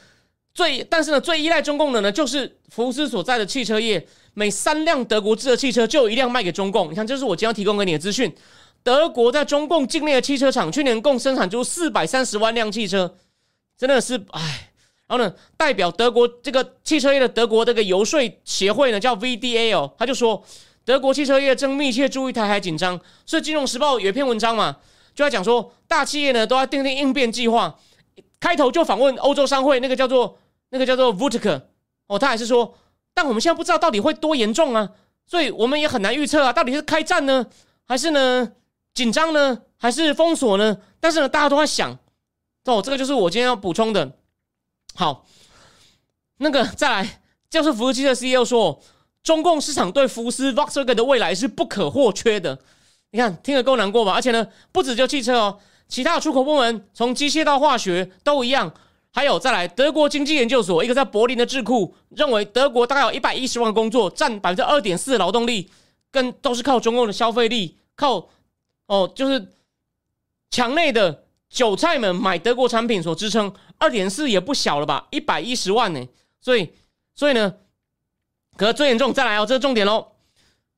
[0.54, 4.04] 最但是呢，最依赖中共的呢，就是福斯所在的汽车业，
[4.34, 6.90] 每三辆德国制的汽车就有一辆卖给中共。
[6.90, 8.32] 你看，这是我今天要提供给你的资讯。
[8.82, 13.16] 德国在中共境内的汽车厂，去年共生产出四百三十万辆汽车，
[13.76, 14.68] 真的是唉。
[15.08, 20.42] 然后呢，代表德国这个汽车业的德国这个游说协会呢，叫 VDA 哦，他就说
[20.86, 24.78] 德国汽车业正密切注意台海紧张，所以《金融时报》有一篇文章嘛，
[25.14, 27.78] 就在讲说大企业呢都要订定应变计划，
[28.40, 30.38] 开头就访问欧洲商会，那个叫做
[30.70, 31.60] 那个叫做 v u t k
[32.06, 32.74] 哦，他还是说，
[33.12, 34.88] 但我们现在不知道到底会多严重啊，
[35.26, 37.44] 所以我们也很难预测啊，到底是开战呢，
[37.86, 38.52] 还是呢
[38.94, 40.78] 紧张呢，还是封锁呢？
[41.00, 41.98] 但是呢，大家都在想，
[42.64, 44.12] 哦，这个就是我今天要补充的。
[44.94, 45.26] 好，
[46.38, 48.80] 那个再来，就是福斯汽车 CEO 说，
[49.22, 52.58] 中共市场对福斯 Volkswagen 的未来是不可或缺的。
[53.10, 54.12] 你看，听着够难过吧？
[54.12, 58.72] 而且呢，不止就汽车哦，其他的出口部门，从机械到化学都一样。
[59.14, 65.68] 还有再来，德国经济研究所一个在柏林的智库认为，德国大概有一百一十万工作，占百分之二点四的劳动力，
[66.10, 68.26] 跟都是靠中共的消费力，靠
[68.86, 69.52] 哦，就是
[70.50, 71.24] 墙内的。
[71.52, 75.06] 韭菜们买德国产品所支撑，二点四也不小了吧？
[75.10, 76.02] 一百一十万呢，
[76.40, 76.72] 所以，
[77.14, 77.54] 所以呢，
[78.56, 80.12] 可是最严重，再来哦，这是重点喽。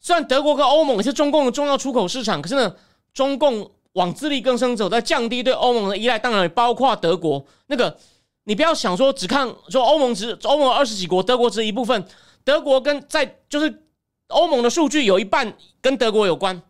[0.00, 2.74] 虽然德国跟欧盟也是中共的重要出口市场，可是呢，
[3.12, 7.46] 中共往自力更生走，在降低对欧盟的依赖，当然也包括德国。
[7.68, 7.96] 那个，
[8.42, 12.05] 你不要想说只看说欧盟只欧盟二十几国，德国只一部分。
[12.42, 13.84] 德国跟在就是
[14.26, 16.61] 欧盟的数据有一半跟德国有关，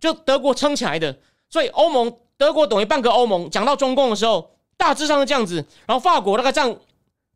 [0.00, 2.18] 就德国撑起来的，所以欧盟。
[2.40, 5.56] 德国等于半个欧盟，讲到中共的时候，大致上是这样子。
[5.84, 6.74] 然后法国大概占，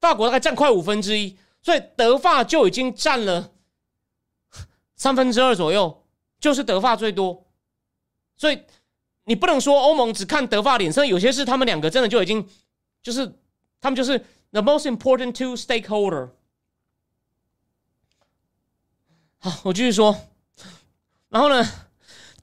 [0.01, 3.53] 法国大概占快五分之一，所以德法就已经占了
[4.97, 6.03] 三分之二左右，
[6.41, 7.45] 就是德法最多。
[8.35, 8.63] 所以
[9.25, 12.49] 你不能说欧盟只看德法脸色，有些事他们两个真的就已经
[13.03, 13.31] 就是
[13.83, 14.19] 他们就是
[14.53, 16.31] the most important two stakeholder。
[19.37, 20.17] 好，我继续说。
[21.29, 21.63] 然后呢，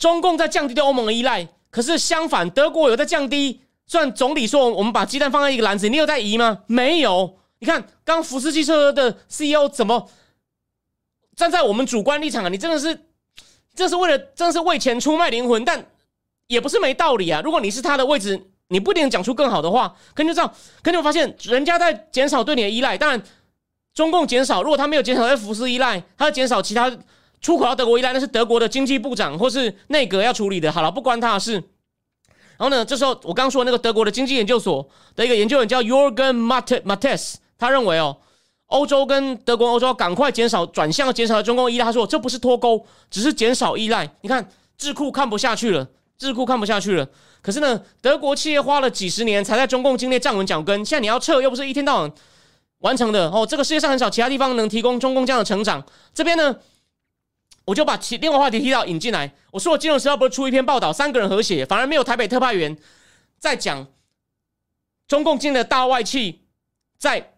[0.02, 1.48] 中共在降低对欧盟的依赖。
[1.70, 3.62] 可是相反，德国有在降低。
[3.86, 6.64] 虽然总理说我们把鸡蛋放在一个篮子，你有在移吗？
[6.66, 7.38] 没有。
[7.60, 10.10] 你看，刚福斯汽车的 CEO 怎么
[11.36, 12.50] 站在我们主观立场啊？
[12.50, 13.00] 你真的是，
[13.76, 15.86] 这是为了，真是为钱出卖灵魂，但
[16.48, 17.40] 也不是没道理啊。
[17.44, 19.96] 如果你是他的位置，你不一定讲出更好的话。
[20.16, 22.98] 可你就知道，可你会发现，人家在减少对你的依赖。
[22.98, 23.22] 当然，
[23.94, 26.92] 中共减少，如果他没有减少对福斯依赖，他减少其他。
[27.42, 30.72] 出口到德国依赖，那是德国的经济部长或是内阁要处理的。
[30.72, 31.54] 好了，不关他的事。
[31.54, 36.38] 然后呢，这时候我刚说那个德国的经济研究所的一个研究员叫 Jorgen
[36.84, 38.16] Mattes，他认为哦，
[38.68, 41.86] 欧洲跟德国、欧洲赶快减少转向，减少中共依赖。
[41.86, 44.08] 他说这不是脱钩，只是减少依赖。
[44.22, 45.88] 你看智库看不下去了，
[46.20, 47.08] 智库看不下去了。
[47.42, 52.12] 可是呢，德国企业花了几十年才在中共境内站稳脚跟，现在你要撤，又不是一天到晚
[52.82, 53.44] 完成的哦。
[53.50, 55.84] 这个世界上很少其他地方能提供中共这样的成长。
[56.14, 56.56] 这边呢？
[57.72, 59.32] 我就把其另外话题提到引进来。
[59.50, 62.78] 我说我金融时报不是出一篇报道，三个人合写，反而没有台北特派员
[63.40, 63.88] 在讲
[65.08, 66.42] 中共进的大外企
[66.98, 67.32] 在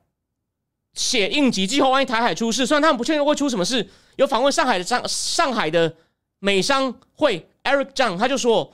[0.96, 3.88] 写应急计划，万一台海出事，虽然他们不确定会出什么事。
[4.16, 5.96] 有访问上海的上上海的
[6.40, 8.74] 美商会 Eric Zhang，他就说，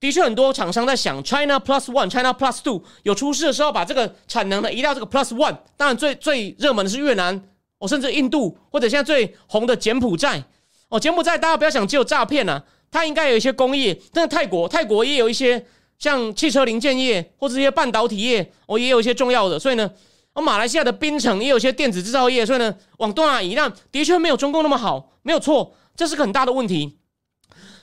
[0.00, 5.58] 的确很多厂商在想 China Plus One、China Plus Two 有出事的时候，把这个产能呢移到这个 Plus One。
[5.76, 7.40] 当然最最热门的是越南，
[7.78, 10.42] 哦，甚至印度，或者现在最红的柬埔寨。
[10.92, 13.98] 哦，柬埔寨大家不要想只有诈骗呐，它应该有一些工业。
[14.12, 15.64] 但是泰国，泰国也有一些
[15.98, 19.58] 像汽车零件业或者一些半导体业，哦，也有一些重要的。
[19.58, 19.90] 所以呢，
[20.34, 22.44] 哦，马来西亚的槟城也有一些电子制造业。
[22.44, 26.98] 所以呢，往东南亚移，那的确没有中共那么好，没有错，这是个很大的问题。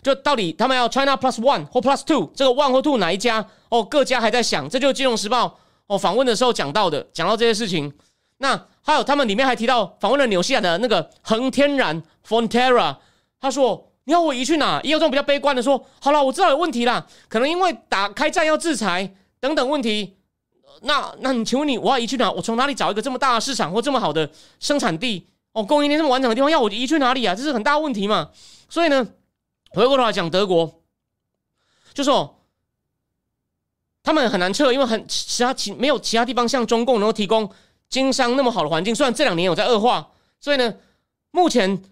[0.03, 3.43] 就到底他们要 China Plus One 或 Plus Two，这个 One 或 Two 哪一家？
[3.69, 4.69] 哦，各家还在想。
[4.69, 5.47] 这就是《金融时报》
[5.87, 7.91] 哦访问的时候讲到的，讲到这些事情。
[8.37, 12.97] 那还有他们里面还提到访问了纽西兰的那个恒天然 Fonterra，
[13.39, 20.17] 他说：“你要我移去哪？”也有这种比较悲观的说：“好了，我知道有问题啦，可能因为打开战要制裁等等问题。
[20.81, 22.31] 那那你请问你我要移去哪？
[22.31, 25.27] 我从哪里找一个这么大的市场或这么好的生产地？
[25.51, 27.35] 哦，供应链这么完整的地方，要我移去哪里啊？
[27.35, 28.29] 这是很大问题嘛。
[28.69, 29.07] 所以呢，
[29.71, 30.81] 回过头来讲德国，
[31.93, 32.35] 就说。”
[34.01, 37.47] 他们很难撤，因为很其他其没有其他地方像中共能够提供
[37.89, 38.95] 经商那么好的环境。
[38.95, 40.09] 虽然这两年有在恶化，
[40.39, 40.73] 所以呢，
[41.31, 41.83] 目前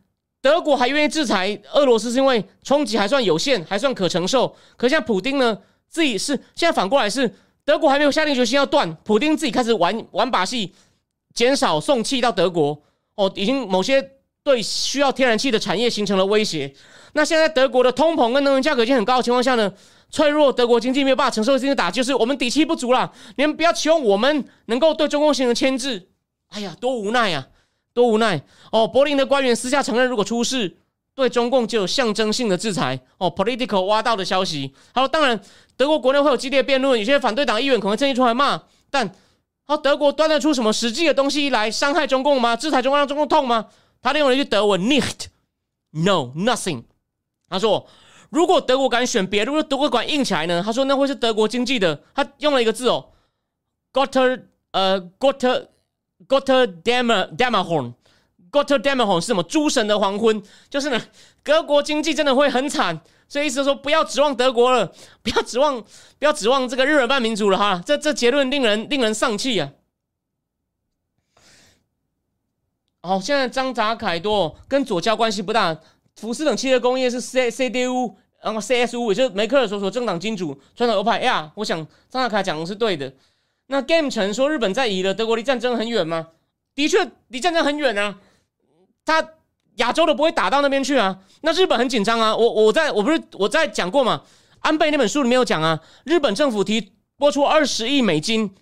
[0.47, 4.55] 德国还愿意制裁俄罗斯，是因为冲击还算有限，还算可承受。
[4.77, 5.57] 可像普丁呢，
[5.89, 7.35] 自己是现在反过来是
[7.65, 10.73] 德国还没有下定决心要断，普丁自己开始玩玩把戏，
[11.33, 12.81] 减少送气到德国。
[13.15, 14.01] 哦，已经某些
[14.41, 16.73] 对需要天然气的产业形成了威胁。
[17.11, 19.69] 那现在德国的通膨跟能源价格已经很高的情况下呢？
[20.09, 23.11] 脆弱，德国经济没有办法承受这些打击，就是我们底气不足了。
[23.35, 26.07] 你们不要期望我们能够对中共形成牵制。
[26.51, 27.45] 哎呀，多无奈呀，
[27.97, 28.39] 多无奈
[28.71, 28.87] 哦！
[28.87, 30.77] 柏林的官员私下承认，如果出事，
[31.15, 32.99] 对中共就有象征性的制裁。
[33.17, 34.71] 哦，political 挖到的消息。
[34.93, 35.41] 好，当然
[35.75, 38.61] 德国国内会有激烈辩论，有些反对党议员可能趁机出来骂。
[38.91, 39.11] 但
[39.63, 42.55] 好，德国端得出什么实际的东西来伤害中共吗？
[42.55, 43.65] 制裁中共让中共痛吗？
[43.99, 46.83] 他利用了一句德文：nicht，no，nothing。
[47.49, 47.87] 他说。
[48.29, 50.61] 如果德国敢选别，如果德国敢硬起来呢？
[50.61, 52.03] 他说那会是德国经济的。
[52.13, 53.05] 他用了一个字哦
[53.93, 54.41] ，Gotter
[54.71, 55.67] 呃，Gotter
[56.27, 59.43] Gotter Dammer Dammerhorn，Gotter Dammerhorn 是什么？
[59.43, 61.01] 诸神的黄昏，就是呢，
[61.43, 62.99] 德国经济真的会很惨。
[63.29, 65.81] 所以意思说，不要指望德国了，不要指望，
[66.17, 67.81] 不要指望这个日耳曼民族了哈。
[67.85, 69.71] 这这结论令人令人丧气啊。
[73.01, 75.77] 好，现在张扎凯多跟左交关系不大。
[76.15, 81.51] 福斯等汽车工业是 C C D U，然后 C S U，也就是梅克尔所属政党金主传统欧派呀。
[81.55, 81.77] 我想
[82.09, 83.13] 张大凯讲的是对的。
[83.67, 86.27] 那 Game 城说日本在移了，德国离战争很远吗？
[86.73, 88.17] 的确离战争很远啊，
[89.05, 89.25] 他
[89.75, 91.19] 亚洲都不会打到那边去啊。
[91.41, 92.35] 那日本很紧张啊。
[92.35, 94.23] 我我在我不是我在讲过嘛？
[94.59, 98.53] 安倍那本书里面有讲啊，日本政府提拨出二十亿美金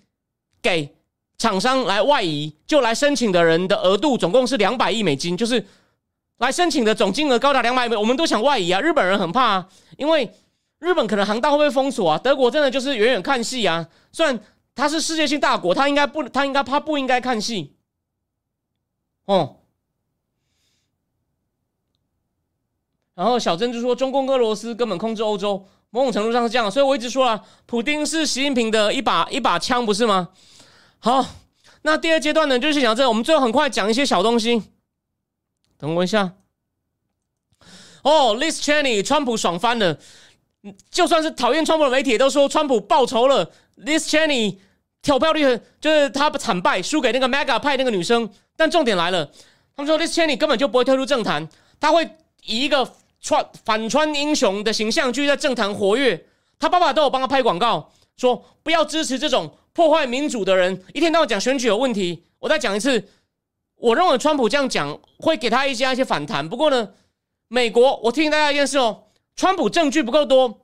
[0.60, 0.94] 给
[1.38, 5.64] 厂商来外移，就来申请的人的额度总共是两百亿美金，就是。
[6.38, 8.78] 来申请的总金额高达两百美，我们都想外移啊！
[8.78, 10.30] 日本人很怕啊，因为
[10.80, 12.18] 日本可能航道会被封锁啊。
[12.18, 14.38] 德国真的就是远远看戏啊，虽然
[14.76, 17.74] 他是世界性大国，他应该不，他应该他不应该看戏。
[19.24, 19.56] 哦，
[23.14, 30.28] 然后小珍就说中共俄罗斯根本控制欧洲，某种程度上是这样，所以我一直说啊，普京是习近平的一把一把枪，不是吗？
[30.98, 31.24] 好，
[31.82, 34.62] 那第二阶段呢，就是讲这，我们最后很快讲一些小东西。
[35.78, 36.34] 等我一下。
[38.02, 39.98] 哦，Liz Cheney，川普爽翻了。
[40.90, 43.50] 就算是讨厌川普的媒体都说川普报仇了。
[43.78, 44.58] Liz Cheney
[45.06, 48.28] 投票率很就是他惨败，输给那个 Mega 派那个女生。
[48.56, 49.24] 但重点来了，
[49.76, 51.48] 他们说 Liz Cheney 根本就不会退出政坛，
[51.78, 52.08] 他会
[52.44, 52.90] 以一个
[53.20, 56.26] 川反川英雄的形象继续在政坛活跃。
[56.58, 62.24] 他爸爸都有帮他拍广告，说不要支持这种破坏民主的人，一天到晚讲选举有问题。
[62.38, 63.08] 我再讲一次。
[63.78, 66.48] 我认为川普这样讲会给他一些一些反弹。
[66.48, 66.88] 不过呢，
[67.48, 69.02] 美国，我提醒大家一件事哦，
[69.36, 70.62] 川普证据不够多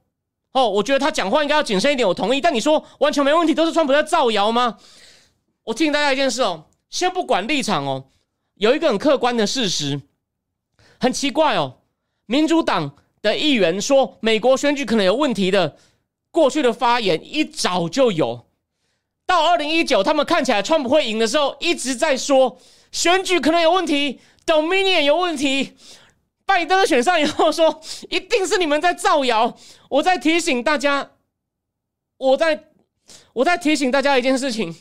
[0.53, 2.07] 哦，我觉得他讲话应该要谨慎一点。
[2.07, 4.79] 我同意，但你说完全没问题，都是川普在造谣吗？
[5.65, 8.05] 我提醒大家一件事哦，先不管立场哦，
[8.55, 10.01] 有一个很客观的事实，
[11.01, 11.79] 很奇怪哦，
[12.27, 15.77] 民主党的议员说美国选举可能有问题的，
[16.31, 18.47] 过去的发言一早就有，
[19.27, 22.59] 到二零一九他们看起来川普会赢的时候，一直在说。
[22.93, 25.73] 选举可能有问题，Dominion 有问题。
[26.53, 27.81] 拜登选上以后说，
[28.11, 29.57] 一定是你们在造谣。
[29.89, 31.13] 我在提醒大家，
[32.19, 32.65] 我在
[33.33, 34.77] 我在提醒大家一件事情。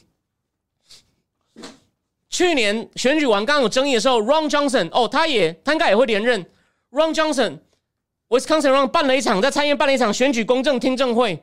[2.29, 6.45] 去年选举完刚有争议的时候，Ron Johnson 哦，他也他应该也会连任。
[6.91, 11.41] Ron Johnson，Wisconsin Ron 办了一场在参院办了一场选举公正听证会，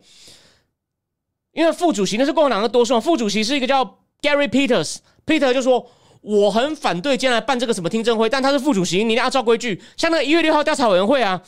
[1.53, 3.83] 因为副主席那是共和党的多数，副主席是一个叫
[4.21, 5.91] Gary Peters，Peter 就说。
[6.21, 9.81] 我很反对将来办这个什么听证会，但他是副主席，你要照规矩。
[9.97, 11.41] 像那个一月六号调查委员会啊，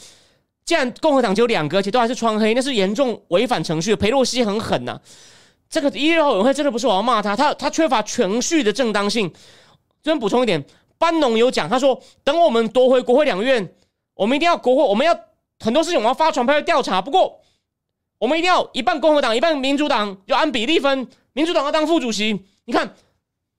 [0.64, 3.95] 既然共和党只有两个，而且都还是穿黑，那是严重违反程序。
[3.97, 4.99] 佩洛西很狠呐，
[5.68, 9.31] 这个一月六号委员会真的不是我要骂他，他他缺乏程序的正当性。
[10.03, 10.64] 这边补充一点，
[10.99, 13.75] 班农有讲，他说等我们夺回国会两院，
[14.14, 15.18] 我们一定要国会，我们要
[15.59, 17.03] 很多事情我们要发传票调查。
[17.03, 17.41] 不过
[18.18, 22.45] 我们一定要一半共和党，一半民主党，要按比例分，民主党要当副主席。
[22.64, 22.95] 你看，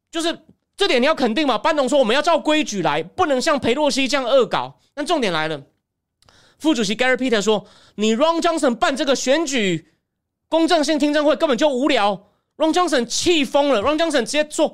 [0.09, 0.39] 就是。
[0.82, 1.59] 这点你要肯定嘛？
[1.59, 4.79] 班农说我们要照规矩来，不能像裴洛西这样恶搞。
[4.95, 5.61] 那重点来了，
[6.57, 7.67] 副主席 Gary Peter 说
[7.97, 9.93] ：“你 Ron Johnson 办这个选举
[10.49, 12.29] 公正性听证会根本就无聊。
[12.57, 14.71] ”Ron Johnson 气疯了，Ron Johnson 直接说：“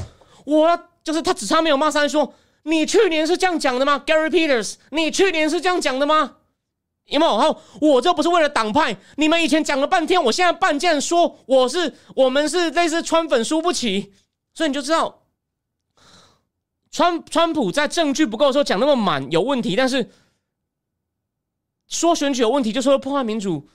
[0.47, 2.34] 我就是他，只差没有骂三说，
[2.64, 6.38] 你去年是这样讲的吗？Gary Peters，你去年是这样讲的吗？
[7.08, 7.38] 有没有？
[7.38, 14.14] 好，我这不是为了党派，你们以前讲了半天，我现在办这样说我是我们是类似川粉输不起，
[14.53, 15.24] 所以你就知道。”
[16.98, 20.10] 川川普在证据不够的时候讲那么满有问题，但是
[21.88, 23.70] 说选举有问题就说破坏民主，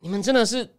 [0.00, 0.74] 你们真的是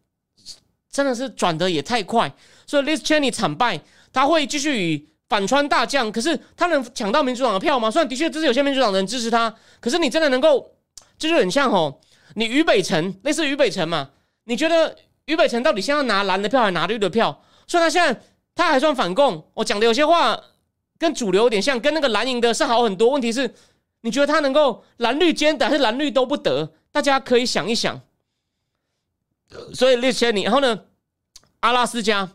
[0.92, 2.32] 真的是转的也太快。
[2.68, 3.82] 所以 Liz Cheney 惨败，
[4.14, 7.90] 他会继续与反川大将，可是他能抢到民主党的票吗？
[7.90, 10.76] 虽然的确这是有些民主党人支持他，可是你真的能够，
[11.18, 12.00] 这就很像哦，
[12.36, 14.12] 你于北辰类似于北辰嘛？
[14.44, 17.44] 你觉得于北辰到底现在拿蓝的票还是拿绿的票？
[17.66, 18.22] 虽然他现在
[18.54, 20.40] 他还算反共，我讲的有些话。
[21.02, 23.10] 跟主流有点像，跟那个蓝营的是好很多。
[23.10, 23.52] 问题是，
[24.02, 26.74] 你觉得他能够蓝绿兼得，还是蓝绿都不得？
[26.92, 28.00] 大家可以想一想。
[29.74, 30.82] 所以列前你，然后呢，
[31.62, 32.30] 阿拉斯加，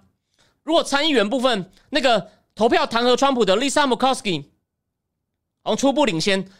[0.64, 4.46] 如果参议员部分那个投票弹劾川普的 Lisa Murkowski，
[5.62, 6.50] 好初步领先。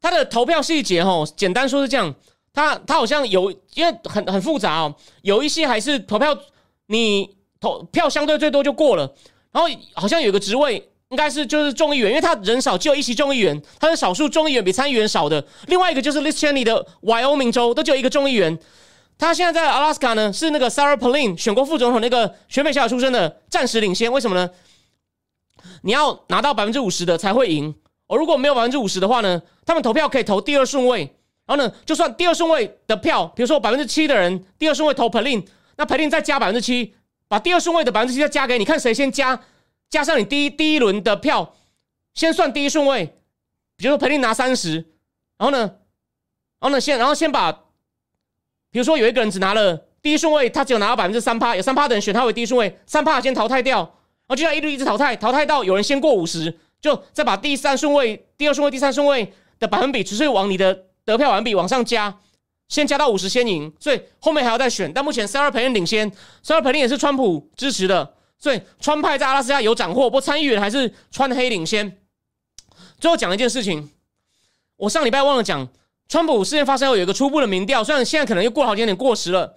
[0.00, 2.14] 他的投票细节，哦，简单说是这样，
[2.52, 6.38] 他他好像有，因为很很复杂哦，有一些还是投票，
[6.86, 9.12] 你投票相对最多就过了，
[9.50, 10.88] 然后好像有个职位。
[11.10, 15.44] 应该是就是众议员，因为他人少，只有一席众议员，他是少数众议员比参议员少的。
[15.68, 18.58] 另外一个就是 Liz Cheney 的 Wyoming 州，都只有一个众议员。
[19.18, 24.12] 他现在在 Alaska 呢，是那个 Sarah Palin 选过副总统那个选美小姐出身的，暂时领先。
[24.12, 24.50] 为什么呢？
[25.82, 27.74] 你要拿到百分之五十的才会赢。
[28.08, 31.14] 哦，如果没有百分之五十的话呢，他们投票可以投第二顺位。
[31.46, 35.46] 然后呢，就算第二顺位的票，比如说百分之七的人第二顺位投 Palin，
[35.76, 36.92] 那 Palin 再加百分之七，
[37.28, 39.40] 把第二顺位的百分之七再加给你，看谁先加。
[39.88, 41.54] 加上你第一第一轮的票，
[42.14, 43.06] 先算第一顺位，
[43.76, 44.74] 比如说彭丽拿三十，
[45.38, 47.52] 然后呢，然后呢先然后先把，
[48.70, 62.18] 比如说有一个人只拿了第一顺位，他只有拿到百分之三趴，有三趴的人选他为第一顺位，三趴先淘汰掉，然后就要一路一直淘汰，淘汰到有人先过五十，就再把第三顺位、第二顺位、第三顺位的百分比，只是往你的得票百分比往上加，
[62.68, 66.10] 先加到五十先赢，所以后面还要再选，但目前 Sarah Palin 领先
[66.44, 68.15] ，Sarah Palin 也是川普支持的。
[68.38, 71.98] 所以川派在阿拉斯加有斩获，不过参议员还是川黑领先。
[73.00, 73.90] 最后讲一件事情，
[74.76, 75.68] 我上礼拜忘了讲，
[76.08, 79.56] 川普事件发生后有一个初步的民调，虽然现在可能又过了好几年，过时了。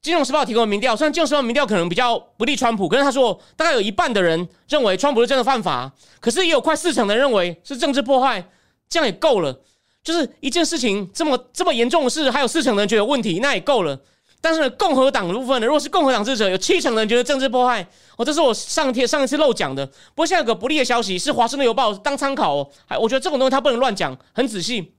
[0.00, 8.48] 金融时报提供的民调，虽然金融时报民调可能比较不利川普，可是他说大概有一半的人认为川普是真的犯法，可是也有快四成的人认为是政治迫害，
[8.88, 9.60] 这样也够了。
[10.04, 14.00] 就是一件事情这么这么严重的事，还有四成的人觉得问题，那也够了。
[14.40, 17.84] 但是呢，共和党的部分呢，如果是共和党支持者，有七成人觉得政治迫害。
[18.16, 19.84] 哦，这是我上天上一次漏讲的。
[19.86, 22.70] 不过现在有个不利的消息，是华盛顿邮报当参考哦。
[22.86, 24.94] 还我觉得这种东西他不能乱讲，很仔细。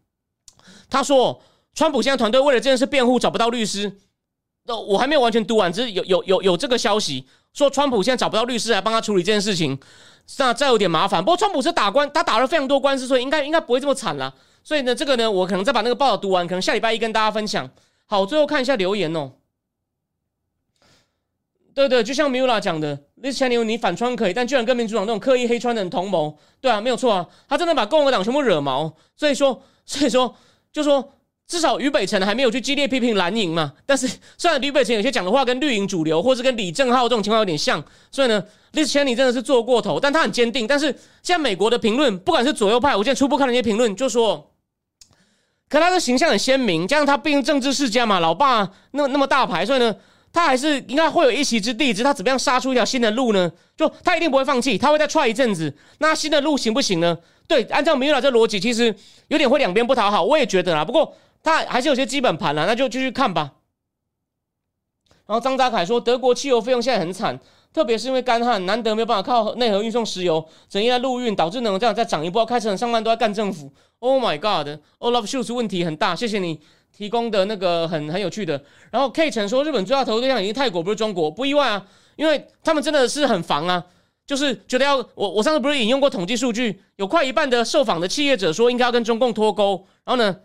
[0.89, 1.41] 他说，
[1.73, 3.99] 川普现在团队为了这件事辩护找不到律师。
[4.65, 9.79] 那我还没有完全读完，只是有有有有这个消息说，川普现在找不到律师来帮他处理这件事情，
[10.37, 11.23] 那再有点麻烦。
[11.23, 14.35] 不过川普是打官，他打了非常多官司，所以应该应该不会这么惨了。
[14.63, 17.67] 所以呢，这个呢，我可能再把那个报道读完，可能下礼拜一跟大家分享。
[18.11, 19.33] 好，最后看一下留言哦。
[21.75, 28.91] 对对，就像米拉讲的，Liz Cheney，你反穿可以，但居然跟民主党那种刻意黑穿的人同谋，对啊，没有错啊，他真的把共和党全部惹毛。
[29.15, 30.35] 所以说， 所以说，
[30.73, 31.13] 就说
[31.47, 33.75] 至少于北辰还没有去激烈批评蓝营嘛。
[33.85, 38.43] 但是虽然于北辰有些讲的话跟绿营主流，或是跟李正浩这种情况有点像，所以呢
[38.73, 40.65] ，Liz Cheney 真的是做过头，但他很坚定。
[40.65, 40.87] 但是
[41.21, 44.48] 现在美国的评论，不管是左右派，我现在初步看那些评论，就说。
[45.69, 49.95] 可他的形象很鲜明，加上他毕竟政治世家嘛，老爸那那么大牌，所以呢，
[50.33, 51.93] 他还是应该会有一席之地。
[51.93, 53.51] 只是他怎么样杀出一条新的路呢？
[53.77, 55.71] 就他一定不会放弃，他会再踹一阵子。
[55.99, 57.15] 那新的路行不行呢？
[57.47, 58.93] 对，按照明月老这逻辑，其实
[59.27, 60.23] 有点会两边不讨好。
[60.23, 63.51] 我也觉得啦，不过他还是有些基本盘啦，那就继续看吧。
[65.27, 67.39] 然后张扎凯说，德国汽油费用现在很惨。
[67.71, 72.43] 特别是因为干旱，难得没有办法靠内河运送石油，整夜在陆运，导致能这样再涨一波。
[72.43, 73.71] 开车上班都在干政府。
[73.99, 76.15] Oh my god！Olaf Schultz 问题很大。
[76.15, 76.59] 谢谢你
[76.95, 78.61] 提供的那个很很有趣的。
[78.91, 81.85] 然后 K 城说，日本最大投资对象已经泰国，不是中国，不意外啊，
[82.15, 83.83] 因为他们真的是很防啊，
[84.25, 90.37] 就是觉得要我我上次不是引用过统计数据，有快一半的受访的企业者说应该要跟中共脱钩，然后呢？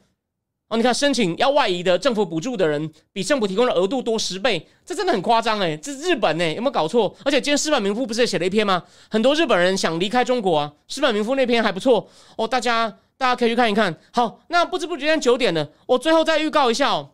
[0.69, 5.77] 哦，你看，申请要外移的政府补助的人比政府提供的额度多十倍，这真的很夸张哎！
[5.77, 7.15] 这日本哎，有没有搞错？
[7.23, 8.83] 而且今天石板民夫不是也写了一篇吗？
[9.11, 10.73] 很多日本人想离开中国啊。
[10.89, 13.95] 石板民夫那篇还不错哦，大家大家可以去看一看。
[14.13, 17.11] 好，那不知不觉间九点了，我最后再预告一下哦，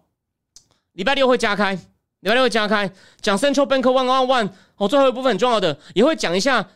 [0.93, 2.91] 礼拜六会加开，礼拜六会加开
[3.21, 4.51] 讲 Central Bank One One One。
[4.77, 6.69] 哦，最后一部分很重要的也会讲一下，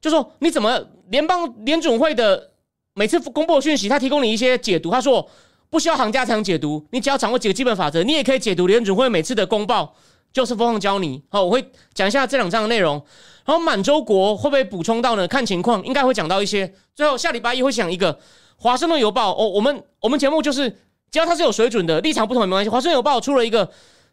[0.00, 2.50] 就说你怎么联邦联准会的
[2.94, 4.90] 每次公布讯息，他提供你一些解读。
[4.90, 5.28] 他说。
[5.68, 9.92] 不需要行家才能解读，你只要掌握几个基本法则，你也可以解读联准会每次的公报。
[10.32, 13.04] 就是风放教你，好，我会讲一下这两章的内容。
[13.44, 15.26] 然后满洲国会不会补充到呢？
[15.26, 16.72] 看情况，应该会讲到一些。
[16.94, 18.16] 最后下礼拜一会讲一个
[18.56, 20.70] 华盛顿邮报哦，我们我们节目就是
[21.10, 22.68] 只要它是有水准的，立场不同也没关系。
[22.68, 23.70] 华盛顿邮报出了一个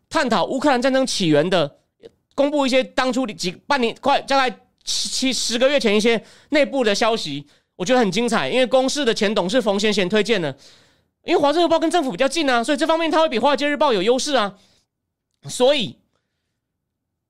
[0.09, 1.77] 探讨乌克兰战争起源的，
[2.35, 4.49] 公布一些当初几半年快大概
[4.83, 8.49] 七七十个月前一些内部的消息，我觉得很精彩。
[8.49, 10.55] 因为公司的前董事冯先贤推荐的，
[11.23, 14.55] 因为华盛顿邮报跟政府比较近啊，所以这方面它会比华尔街日报有优势啊，
[15.47, 15.97] 所以。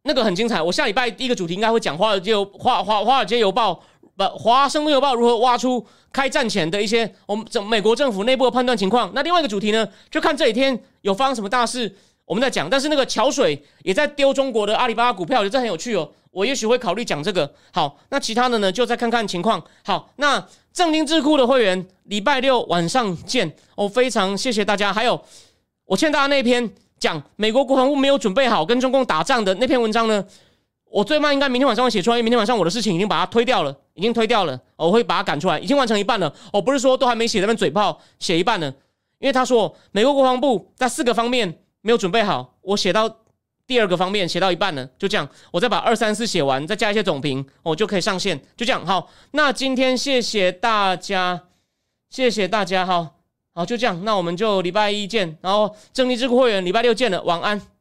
[0.06, 3.82] 那个很精彩，我下礼拜第一个主题应该会讲华尔街华华华尔街邮报
[4.16, 9.12] 不华盛顿邮报如何挖出开战前的一些我们整美国政府内部的判断情况。
[9.16, 11.94] 那另外一个主题呢，就看这几天有发生什么大事，
[12.26, 12.70] 我们在讲。
[12.70, 16.10] 但是那个桥水也在丢中国的阿里巴巴股票，我觉得这很有趣哦。
[16.32, 17.52] 我也许会考虑讲这个。
[17.72, 19.64] 好，那其他的呢，就再看看情况。
[19.84, 23.56] 好，那正金智库的会员礼拜六晚上见。
[23.76, 24.94] 哦，非常谢谢大家。
[24.94, 25.20] 还有
[25.86, 26.72] 我欠大家那篇。
[27.00, 30.24] 讲美国国防部没有准备好跟中共打仗的那篇文章呢，
[30.90, 36.34] 我最慢应该明天晚上会写出来，因为明天晚上我的事情已经把它推掉了，已经推掉了，我会把它赶出来，已经完成一半了。
[36.52, 38.74] 我不是说都还没写那边嘴炮，写一半呢，
[39.20, 43.18] 因为他说美国国防部在四个方面没有准备好，我写到
[43.66, 48.86] 第二个方面写到一半了，就这样，我再把二三四写完，再加一些总评，我就可以上线，就这样。
[48.86, 51.44] 好，那今天谢谢大家，
[52.10, 53.16] 谢谢大家，好。
[53.56, 57.73] 好，就这样，那我们就礼拜一见，然后正义智库会员礼拜六见了，晚安。